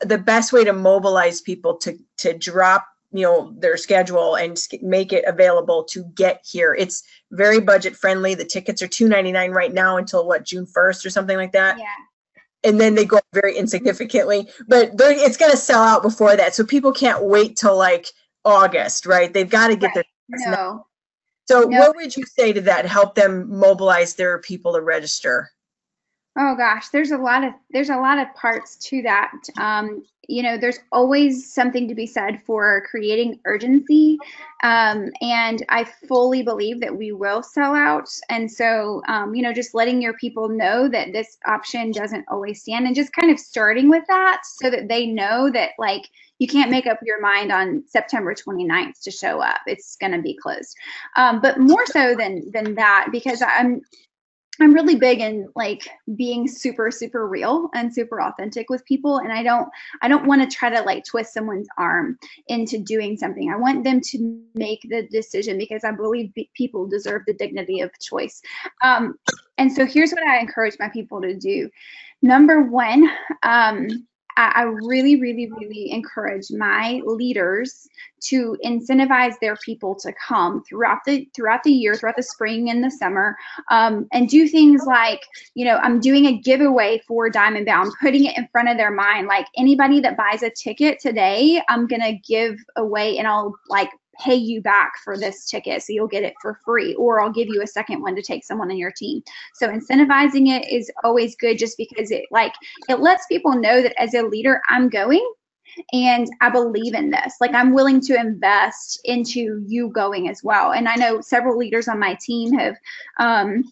[0.00, 5.12] The best way to mobilize people to to drop you know their schedule and make
[5.12, 6.74] it available to get here.
[6.74, 8.34] It's very budget friendly.
[8.34, 11.78] The tickets are 2.99 right now until what june 1st or something like that.
[11.78, 11.84] Yeah
[12.66, 14.48] and then they go very insignificantly.
[14.68, 18.08] But it's going to sell out before that, so people can't wait till like
[18.44, 19.32] August, right?
[19.32, 20.04] They've got to get right.
[20.28, 20.50] their.
[20.50, 20.86] No.
[21.46, 21.78] So, no.
[21.78, 22.84] what would you say to that?
[22.86, 25.50] Help them mobilize their people to register.
[26.38, 29.32] Oh gosh, there's a lot of there's a lot of parts to that.
[29.58, 34.18] Um, you know, there's always something to be said for creating urgency,
[34.62, 38.08] um, and I fully believe that we will sell out.
[38.28, 42.60] And so, um, you know, just letting your people know that this option doesn't always
[42.60, 46.48] stand, and just kind of starting with that so that they know that like you
[46.48, 49.60] can't make up your mind on September 29th to show up.
[49.66, 50.76] It's going to be closed.
[51.16, 53.80] Um, but more so than than that, because I'm
[54.60, 59.32] I'm really big in like being super super real and super authentic with people and
[59.32, 59.68] I don't
[60.02, 63.50] I don't want to try to like twist someone's arm into doing something.
[63.52, 67.90] I want them to make the decision because I believe people deserve the dignity of
[68.00, 68.40] choice.
[68.82, 69.18] Um,
[69.58, 71.70] and so here's what I encourage my people to do.
[72.22, 73.08] Number one,
[73.42, 73.88] um,
[74.36, 77.88] I really, really, really encourage my leaders
[78.28, 82.82] to incentivize their people to come throughout the throughout the year, throughout the spring and
[82.82, 83.36] the summer,
[83.70, 85.20] um, and do things like,
[85.54, 88.90] you know, I'm doing a giveaway for Diamond Bound, putting it in front of their
[88.90, 89.26] mind.
[89.26, 93.90] Like anybody that buys a ticket today, I'm gonna give away, and I'll like
[94.20, 97.48] pay you back for this ticket so you'll get it for free or I'll give
[97.48, 99.22] you a second one to take someone on your team.
[99.54, 102.52] So incentivizing it is always good just because it like
[102.88, 105.26] it lets people know that as a leader I'm going
[105.92, 107.36] and I believe in this.
[107.40, 110.72] Like I'm willing to invest into you going as well.
[110.72, 112.76] And I know several leaders on my team have
[113.18, 113.64] um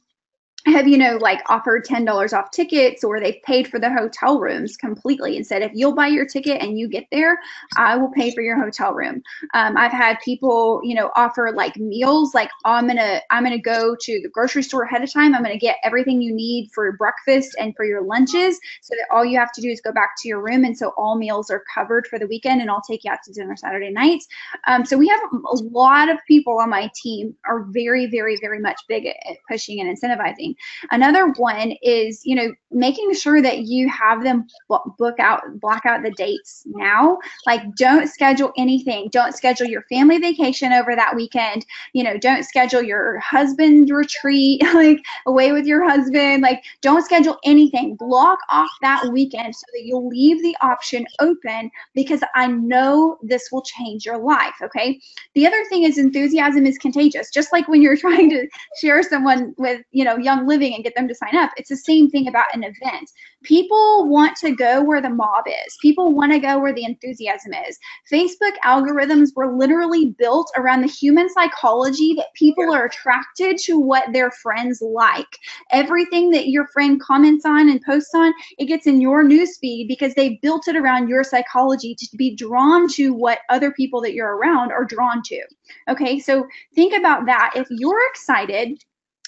[0.66, 4.40] have you know like offered ten dollars off tickets or they've paid for the hotel
[4.40, 7.38] rooms completely and said if you'll buy your ticket and you get there
[7.76, 9.22] i will pay for your hotel room.
[9.52, 13.58] Um, i've had people you know offer like meals like oh, i'm gonna i'm gonna
[13.58, 15.34] go to the grocery store ahead of time.
[15.34, 19.24] I'm gonna get everything you need for breakfast and for your lunches so that all
[19.24, 21.62] you have to do is go back to your room and so all meals are
[21.74, 24.22] covered for the weekend and i'll take you out to dinner saturday night.
[24.66, 28.58] Um, so we have a lot of people on my team are very very very
[28.58, 29.16] much big at
[29.48, 30.53] pushing and incentivizing
[30.90, 36.02] Another one is, you know, making sure that you have them book out, block out
[36.02, 37.18] the dates now.
[37.46, 39.08] Like, don't schedule anything.
[39.12, 41.64] Don't schedule your family vacation over that weekend.
[41.92, 46.42] You know, don't schedule your husband retreat, like away with your husband.
[46.42, 47.96] Like, don't schedule anything.
[47.96, 53.48] Block off that weekend so that you'll leave the option open because I know this
[53.52, 54.54] will change your life.
[54.62, 55.00] Okay.
[55.34, 57.30] The other thing is enthusiasm is contagious.
[57.30, 58.46] Just like when you're trying to
[58.80, 61.50] share someone with, you know, young living and get them to sign up.
[61.56, 63.10] It's the same thing about an event.
[63.42, 65.76] People want to go where the mob is.
[65.80, 67.78] People want to go where the enthusiasm is.
[68.10, 74.12] Facebook algorithms were literally built around the human psychology that people are attracted to what
[74.12, 75.38] their friends like.
[75.70, 80.14] Everything that your friend comments on and posts on, it gets in your newsfeed because
[80.14, 84.36] they built it around your psychology to be drawn to what other people that you're
[84.36, 85.42] around are drawn to.
[85.88, 87.52] Okay, so think about that.
[87.54, 88.82] If you're excited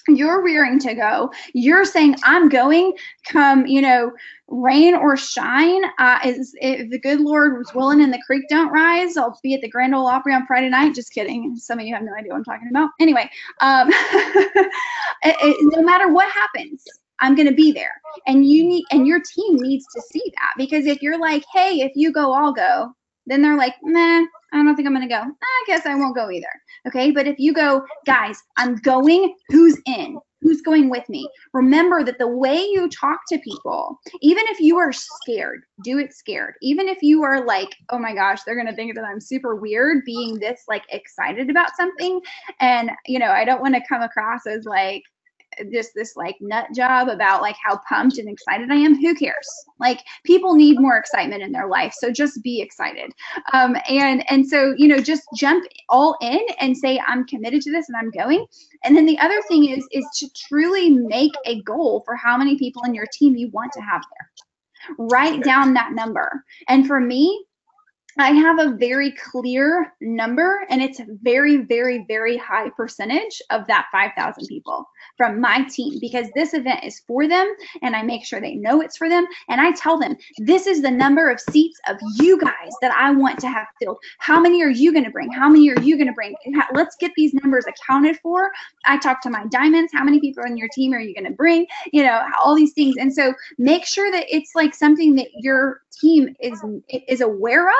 [0.08, 1.32] you're rearing to go.
[1.54, 2.92] You're saying i'm going.
[3.30, 4.12] Come you know
[4.48, 8.70] rain or shine uh, is if the good lord was willing and the creek don't
[8.70, 10.94] rise i'll be at the grand ole opry on friday night.
[10.94, 11.56] Just kidding.
[11.56, 12.90] Some of you have no idea what i'm talking about.
[13.00, 13.28] Anyway
[13.60, 14.66] um, it,
[15.22, 16.84] it, no matter what happens
[17.20, 18.00] i'm going to be there.
[18.26, 20.52] And you need and your team needs to see that.
[20.56, 22.94] Because if you're like hey if you go i'll go
[23.26, 25.20] then they're like nah I don't think I'm to go.
[25.20, 26.46] I guess I won't go either.
[26.86, 27.10] Okay.
[27.10, 30.18] But if you go, guys, I'm going, who's in?
[30.42, 31.28] Who's going with me?
[31.52, 36.14] Remember that the way you talk to people, even if you are scared, do it
[36.14, 36.54] scared.
[36.62, 40.04] Even if you are like, oh my gosh, they're to think that I'm super weird
[40.04, 42.20] being this like excited about something.
[42.60, 45.02] And, you know, I don't want to come across as like,
[45.72, 49.48] just this like nut job about like how pumped and excited I am, who cares?
[49.78, 53.12] Like people need more excitement in their life, so just be excited.
[53.52, 57.72] Um, and and so you know just jump all in and say I'm committed to
[57.72, 58.46] this and I'm going.
[58.84, 62.58] And then the other thing is is to truly make a goal for how many
[62.58, 64.96] people in your team you want to have there.
[64.98, 66.44] Write down that number.
[66.68, 67.45] And for me,
[68.18, 73.86] I have a very clear number and it's very, very, very high percentage of that
[73.92, 77.46] 5,000 people from my team because this event is for them
[77.82, 79.26] and I make sure they know it's for them.
[79.48, 83.10] And I tell them, this is the number of seats of you guys that I
[83.10, 83.98] want to have filled.
[84.18, 85.30] How many are you going to bring?
[85.30, 86.34] How many are you going to bring?
[86.72, 88.50] Let's get these numbers accounted for.
[88.86, 89.92] I talk to my diamonds.
[89.92, 91.66] How many people on your team are you going to bring?
[91.92, 92.96] You know, all these things.
[92.98, 96.62] And so make sure that it's like something that your team is
[97.08, 97.74] is aware of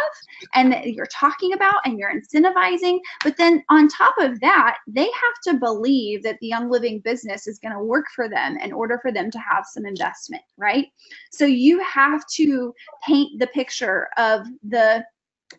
[0.54, 2.98] and that you're talking about and you're incentivizing.
[3.22, 7.46] But then on top of that, they have to believe that the Young Living business
[7.46, 10.86] is going to work for them in order for them to have some investment, right?
[11.30, 12.74] So you have to
[13.06, 15.04] paint the picture of the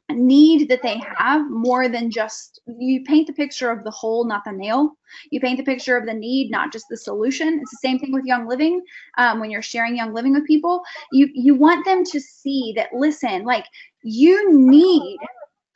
[0.09, 4.43] need that they have more than just you paint the picture of the hole not
[4.45, 4.97] the nail.
[5.31, 7.59] You paint the picture of the need not just the solution.
[7.61, 8.81] It's the same thing with young living
[9.17, 12.93] um, when you're sharing young living with people you you want them to see that
[12.93, 13.65] listen like
[14.03, 15.17] you need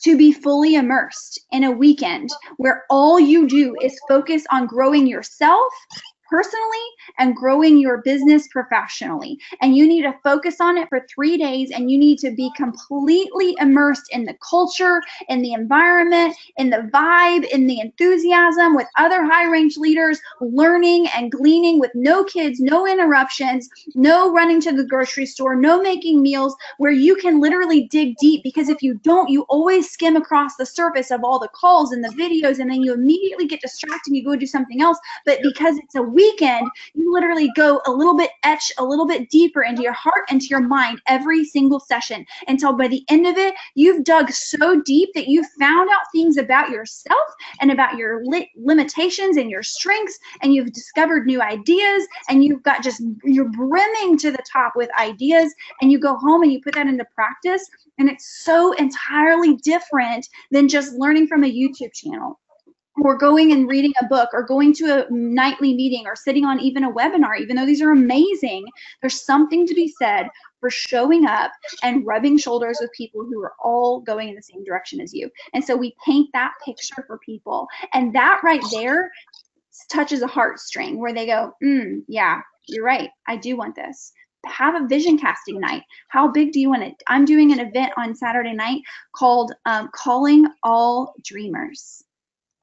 [0.04, 5.06] to be fully immersed in a weekend where all you do is focus on growing
[5.06, 5.72] yourself
[6.32, 6.88] personally
[7.20, 9.38] and growing your business professionally.
[9.62, 12.50] And you need to focus on it for three days and you need to be
[12.56, 18.88] completely immersed in the culture, in the environment, in the vibe, in the enthusiasm with
[18.98, 24.72] other high range leaders, learning and gleaning with no kids, no interruptions, no running to
[24.72, 28.42] the grocery store, no making meals, where you can literally dig deep.
[28.44, 32.04] Because if you don't, you always skim across the surface of all the calls and
[32.04, 34.98] the videos, and then you immediately get distracted and you go do something else.
[35.26, 39.30] But because it's a weekend, you literally go a little bit etch a little bit
[39.30, 43.26] deeper into your heart and to your mind every single session until by the end
[43.26, 47.28] of it, you've dug so deep that you've found out things about yourself
[47.60, 52.64] and about your li- limitations and your strengths, and you've discovered new ideas, and you've
[52.64, 56.62] got just, you're brimming to the top with ideas, and you go home and you
[56.62, 57.68] put that into practice,
[57.98, 62.40] and it's so entirely different than just learning from a YouTube channel
[63.04, 66.60] or going and reading a book or going to a nightly meeting or sitting on
[66.60, 68.66] even a webinar, even though these are amazing,
[69.02, 70.28] there's something to be said
[70.60, 71.52] for showing up
[71.84, 75.30] and rubbing shoulders with people who are all going in the same direction as you.
[75.54, 77.68] And so we paint that picture for people.
[77.94, 79.10] And that right there
[79.90, 83.10] touches a heartstring where they go, mm, yeah, you're right.
[83.28, 84.12] I do want this
[84.48, 85.84] have a vision casting night.
[86.08, 86.96] How big do you want it?
[87.08, 88.82] I'm doing an event on Saturday night
[89.16, 92.04] called um, Calling All Dreamers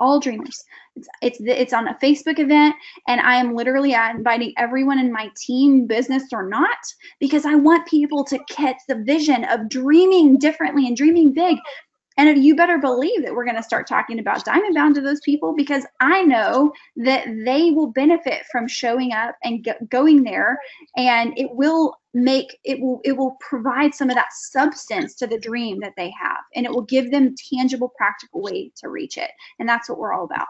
[0.01, 0.65] all dreamers.
[0.97, 2.75] It's it's it's on a Facebook event,
[3.07, 6.79] and I am literally uh, inviting everyone in my team, business or not,
[7.21, 11.57] because I want people to catch the vision of dreaming differently and dreaming big.
[12.19, 15.21] And you better believe that we're going to start talking about Diamond Bound to those
[15.21, 20.59] people because I know that they will benefit from showing up and going there,
[20.97, 25.39] and it will make it will it will provide some of that substance to the
[25.39, 29.31] dream that they have, and it will give them tangible, practical way to reach it.
[29.61, 30.49] And that's what we're all about.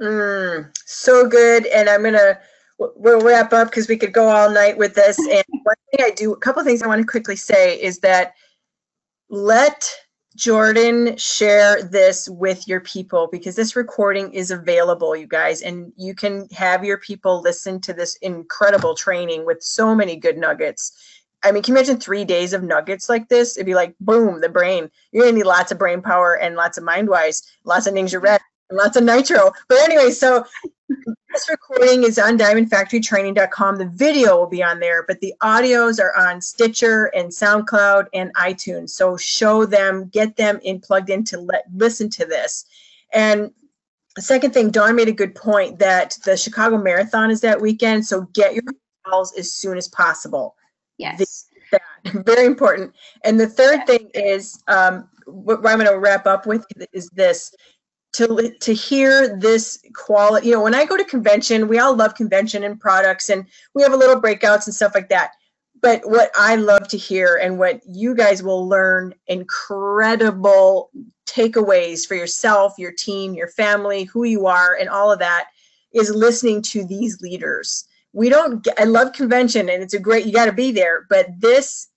[0.00, 2.38] Mm, so good, and I'm gonna
[2.78, 5.18] we'll wrap up because we could go all night with this.
[5.30, 8.32] And one thing I do, a couple things I want to quickly say is that
[9.28, 9.86] let
[10.36, 16.14] Jordan, share this with your people because this recording is available, you guys, and you
[16.14, 20.92] can have your people listen to this incredible training with so many good nuggets.
[21.42, 23.56] I mean, can you imagine three days of nuggets like this?
[23.56, 24.90] It'd be like, boom, the brain.
[25.10, 28.22] You're gonna need lots of brain power and lots of mind wise, lots of NingXia
[28.22, 29.52] Red, and lots of nitro.
[29.68, 30.44] But anyway, so
[31.32, 33.76] this recording is on diamondfactorytraining.com.
[33.76, 38.34] The video will be on there, but the audios are on Stitcher and SoundCloud and
[38.34, 38.90] iTunes.
[38.90, 42.64] So show them, get them in plugged in to let listen to this.
[43.12, 43.50] And
[44.16, 48.06] the second thing, Dawn made a good point that the Chicago Marathon is that weekend.
[48.06, 48.64] So get your
[49.06, 50.56] calls as soon as possible.
[50.98, 51.46] Yes.
[51.72, 51.82] that.
[52.26, 52.92] Very important.
[53.24, 57.54] And the third thing is um, what I'm going to wrap up with is this
[58.12, 62.14] to to hear this quality you know when i go to convention we all love
[62.14, 65.32] convention and products and we have a little breakouts and stuff like that.
[65.80, 70.90] But what i love to hear and what you guys will learn incredible
[71.26, 75.48] takeaways for yourself your team your family who you are and all of that
[75.92, 77.86] is listening to these leaders.
[78.12, 81.28] We don't i love convention and it's a great you got to be there but
[81.38, 81.88] this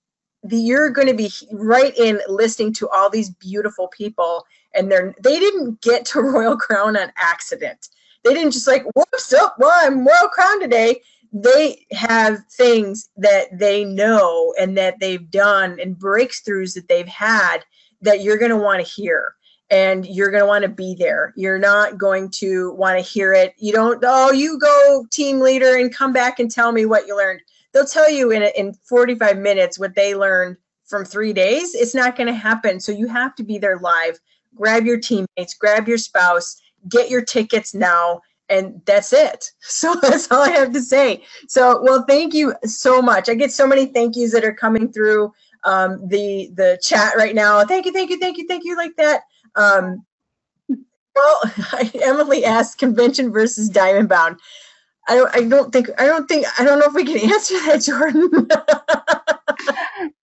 [0.44, 5.14] the, you're going to be right in listening to all these beautiful people and they're
[5.22, 7.90] they didn't get to royal crown on accident.
[8.24, 11.02] They didn't just like whoops oh, well i'm royal crown today.
[11.32, 17.66] They have things that they know and that they've done and breakthroughs that they've had
[18.02, 19.34] that you're going to want to hear
[19.72, 21.34] and you're going to want to be there.
[21.36, 23.56] You're not going to want to hear it.
[23.58, 27.18] You don't oh you go team leader and come back and tell me what you
[27.18, 27.42] learned.
[27.74, 31.74] They'll tell you in in 45 minutes what they learned from three days.
[31.74, 32.80] It's not going to happen.
[32.80, 34.20] So you have to be there live
[34.56, 39.52] grab your teammates, grab your spouse, get your tickets now, and that's it.
[39.62, 41.24] So that's all I have to say.
[41.48, 43.28] So, well, thank you so much.
[43.30, 45.34] I get so many thank yous that are coming through
[45.64, 47.64] um, the the chat right now.
[47.66, 49.22] Thank you, thank you, thank you, thank you, like that.
[49.56, 50.06] Um,
[51.16, 51.42] well,
[52.02, 54.40] Emily asked convention versus diamond bound.
[55.08, 57.56] I don't, I don't think, I don't think, I don't know if we can answer
[57.66, 58.48] that, Jordan.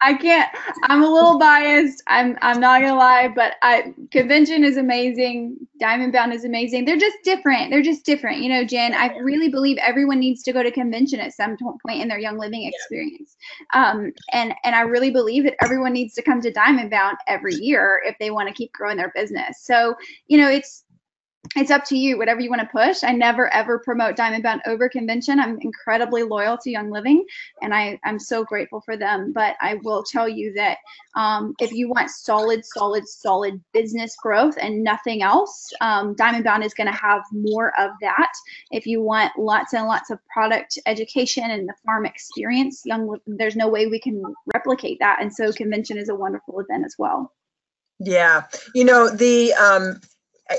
[0.03, 0.51] I can't.
[0.85, 2.03] I'm a little biased.
[2.07, 5.57] I'm I'm not gonna lie, but I convention is amazing.
[5.79, 6.85] Diamond Bound is amazing.
[6.85, 7.71] They're just different.
[7.71, 8.39] They're just different.
[8.39, 8.95] You know, Jen.
[8.95, 12.39] I really believe everyone needs to go to convention at some point in their young
[12.39, 13.37] living experience.
[13.75, 17.55] Um, and and I really believe that everyone needs to come to Diamond Bound every
[17.55, 19.63] year if they want to keep growing their business.
[19.63, 19.95] So
[20.29, 20.85] you know, it's
[21.57, 23.03] it's up to you, whatever you want to push.
[23.03, 25.41] I never ever promote Diamond Bound over convention.
[25.41, 27.25] I'm incredibly loyal to Young Living
[27.61, 29.33] and I, I'm so grateful for them.
[29.33, 30.79] But I will tell you that
[31.17, 36.63] um, if you want solid, solid, solid business growth and nothing else, um, Diamond Bound
[36.63, 38.33] is going to have more of that.
[38.71, 43.57] If you want lots and lots of product education and the farm experience, Young, there's
[43.57, 44.23] no way we can
[44.55, 45.21] replicate that.
[45.21, 47.33] And so convention is a wonderful event as well.
[47.99, 48.45] Yeah.
[48.73, 50.01] You know, the, um,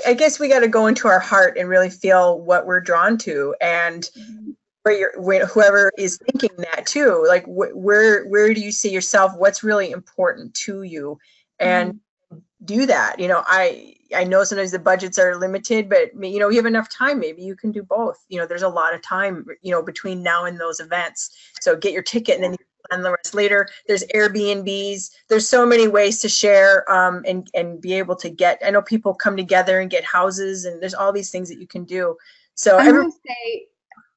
[0.06, 3.18] I guess we got to go into our heart and really feel what we're drawn
[3.18, 4.08] to, and
[4.82, 7.24] where you're, where, whoever is thinking that too.
[7.26, 9.32] Like, wh- where where do you see yourself?
[9.36, 11.18] What's really important to you,
[11.58, 12.38] and mm-hmm.
[12.64, 13.18] do that.
[13.18, 16.66] You know, I I know sometimes the budgets are limited, but you know, you have
[16.66, 17.18] enough time.
[17.18, 18.16] Maybe you can do both.
[18.28, 19.44] You know, there's a lot of time.
[19.60, 21.36] You know, between now and those events.
[21.60, 22.56] So get your ticket, and then
[22.92, 23.68] and the rest later.
[23.88, 25.10] There's Airbnbs.
[25.28, 28.60] There's so many ways to share um, and and be able to get.
[28.64, 31.66] I know people come together and get houses, and there's all these things that you
[31.66, 32.16] can do.
[32.54, 33.66] So I will say,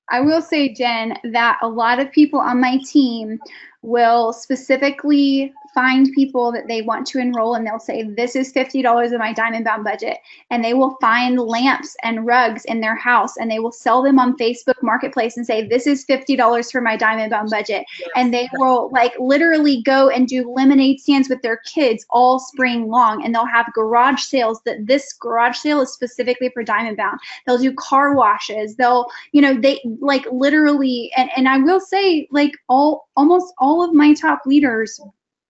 [0.10, 3.40] I will say, Jen, that a lot of people on my team
[3.82, 9.14] will specifically find people that they want to enroll and they'll say this is $50
[9.14, 10.18] of my diamond bound budget.
[10.50, 14.18] And they will find lamps and rugs in their house and they will sell them
[14.18, 17.86] on facebook marketplace and say this is $50 for my diamond bound budget.
[18.16, 22.88] And they will like literally go and do lemonade stands with their kids all spring
[22.88, 27.20] long and they'll have garage sales that this garage sale is specifically for diamond bound.
[27.46, 28.76] They'll do car washes.
[28.78, 33.84] They'll you know they like literally and, and i will say like all almost all
[33.84, 35.00] of my top leaders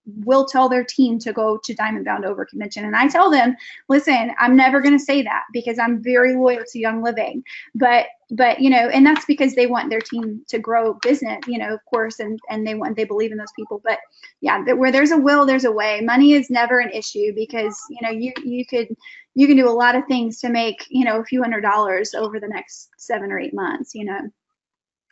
[0.06, 2.86] will tell their team to go to Diamond Bound Over Convention.
[2.86, 3.56] And I tell them,
[3.90, 7.44] listen, I'm never going to say that because I'm very loyal to Young Living.
[7.74, 11.60] But but you know, and that's because they want their team to grow business, you
[11.60, 13.82] know, of course, and and they want they believe in those people.
[13.84, 14.00] But
[14.42, 16.02] yeah, where there's a will, there's a way.
[16.02, 18.88] Money is never an issue because you know you you could
[19.36, 22.14] you can do a lot of things to make you know a few hundred dollars
[22.14, 23.94] over the next seven or eight months.
[23.94, 24.20] You know.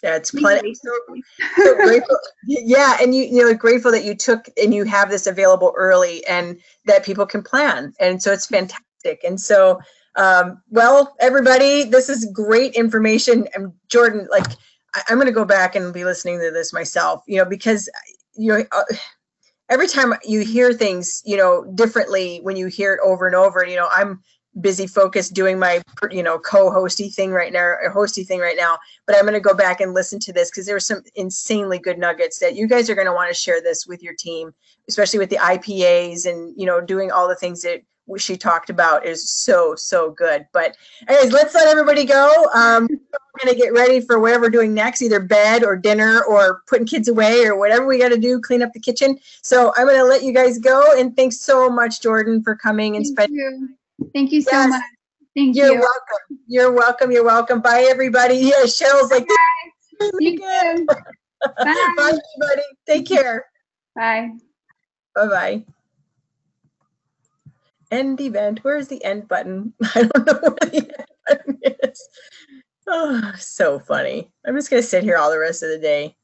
[0.04, 0.76] Yeah, it's plenty.
[0.76, 0.92] So,
[1.64, 2.18] so grateful.
[2.46, 6.26] Yeah, and you you know grateful that you took and you have this available early
[6.28, 9.24] and that people can plan, and so it's fantastic.
[9.24, 9.80] And so,
[10.18, 13.48] um, well, everybody, this is great information.
[13.56, 14.46] And Jordan, like,
[14.94, 17.90] I, am going to go back and be listening to this myself, you know, because
[18.36, 18.64] you know.
[18.74, 18.84] Uh,
[19.70, 23.66] every time you hear things, you know, differently when you hear it over and over,
[23.66, 24.22] you know, I'm
[24.62, 25.82] busy focused doing my
[26.12, 28.78] you know co-hosty thing right now or hosty thing right now
[29.08, 31.80] but i'm going to go back and listen to this because there were some insanely
[31.80, 34.54] good nuggets that you guys are going to want to share this with your team
[34.88, 37.82] especially with the ipas and you know doing all the things that
[38.18, 40.46] she talked about is so so good.
[40.52, 40.76] But
[41.08, 42.30] anyways let's let everybody go.
[42.54, 46.24] Um we're going to get ready for whatever we're doing next either bed or dinner
[46.26, 49.18] or putting kids away or whatever we got to do clean up the kitchen.
[49.42, 52.96] So i'm going to let you guys go and thanks so much jordan for coming
[52.96, 53.76] and spending
[54.14, 54.70] Thank you so yes.
[54.70, 54.82] much.
[55.36, 55.74] Thank You're you.
[55.74, 56.40] Are welcome.
[56.48, 57.11] You're welcome.
[57.11, 57.61] You're welcome.
[57.61, 58.36] Bye, everybody.
[58.36, 60.10] Yeah, Cheryl's like, Bye.
[60.20, 60.38] You.
[60.88, 61.94] Bye.
[61.98, 62.61] Bye, everybody.
[62.88, 63.45] Take care.
[63.95, 64.30] Bye.
[65.15, 65.65] Bye bye.
[67.91, 68.64] End event.
[68.64, 69.74] Where's the end button?
[69.95, 72.10] I don't know where the end button is.
[72.88, 74.32] Oh, so funny.
[74.45, 76.15] I'm just going to sit here all the rest of the day.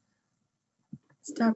[1.21, 1.55] Stop.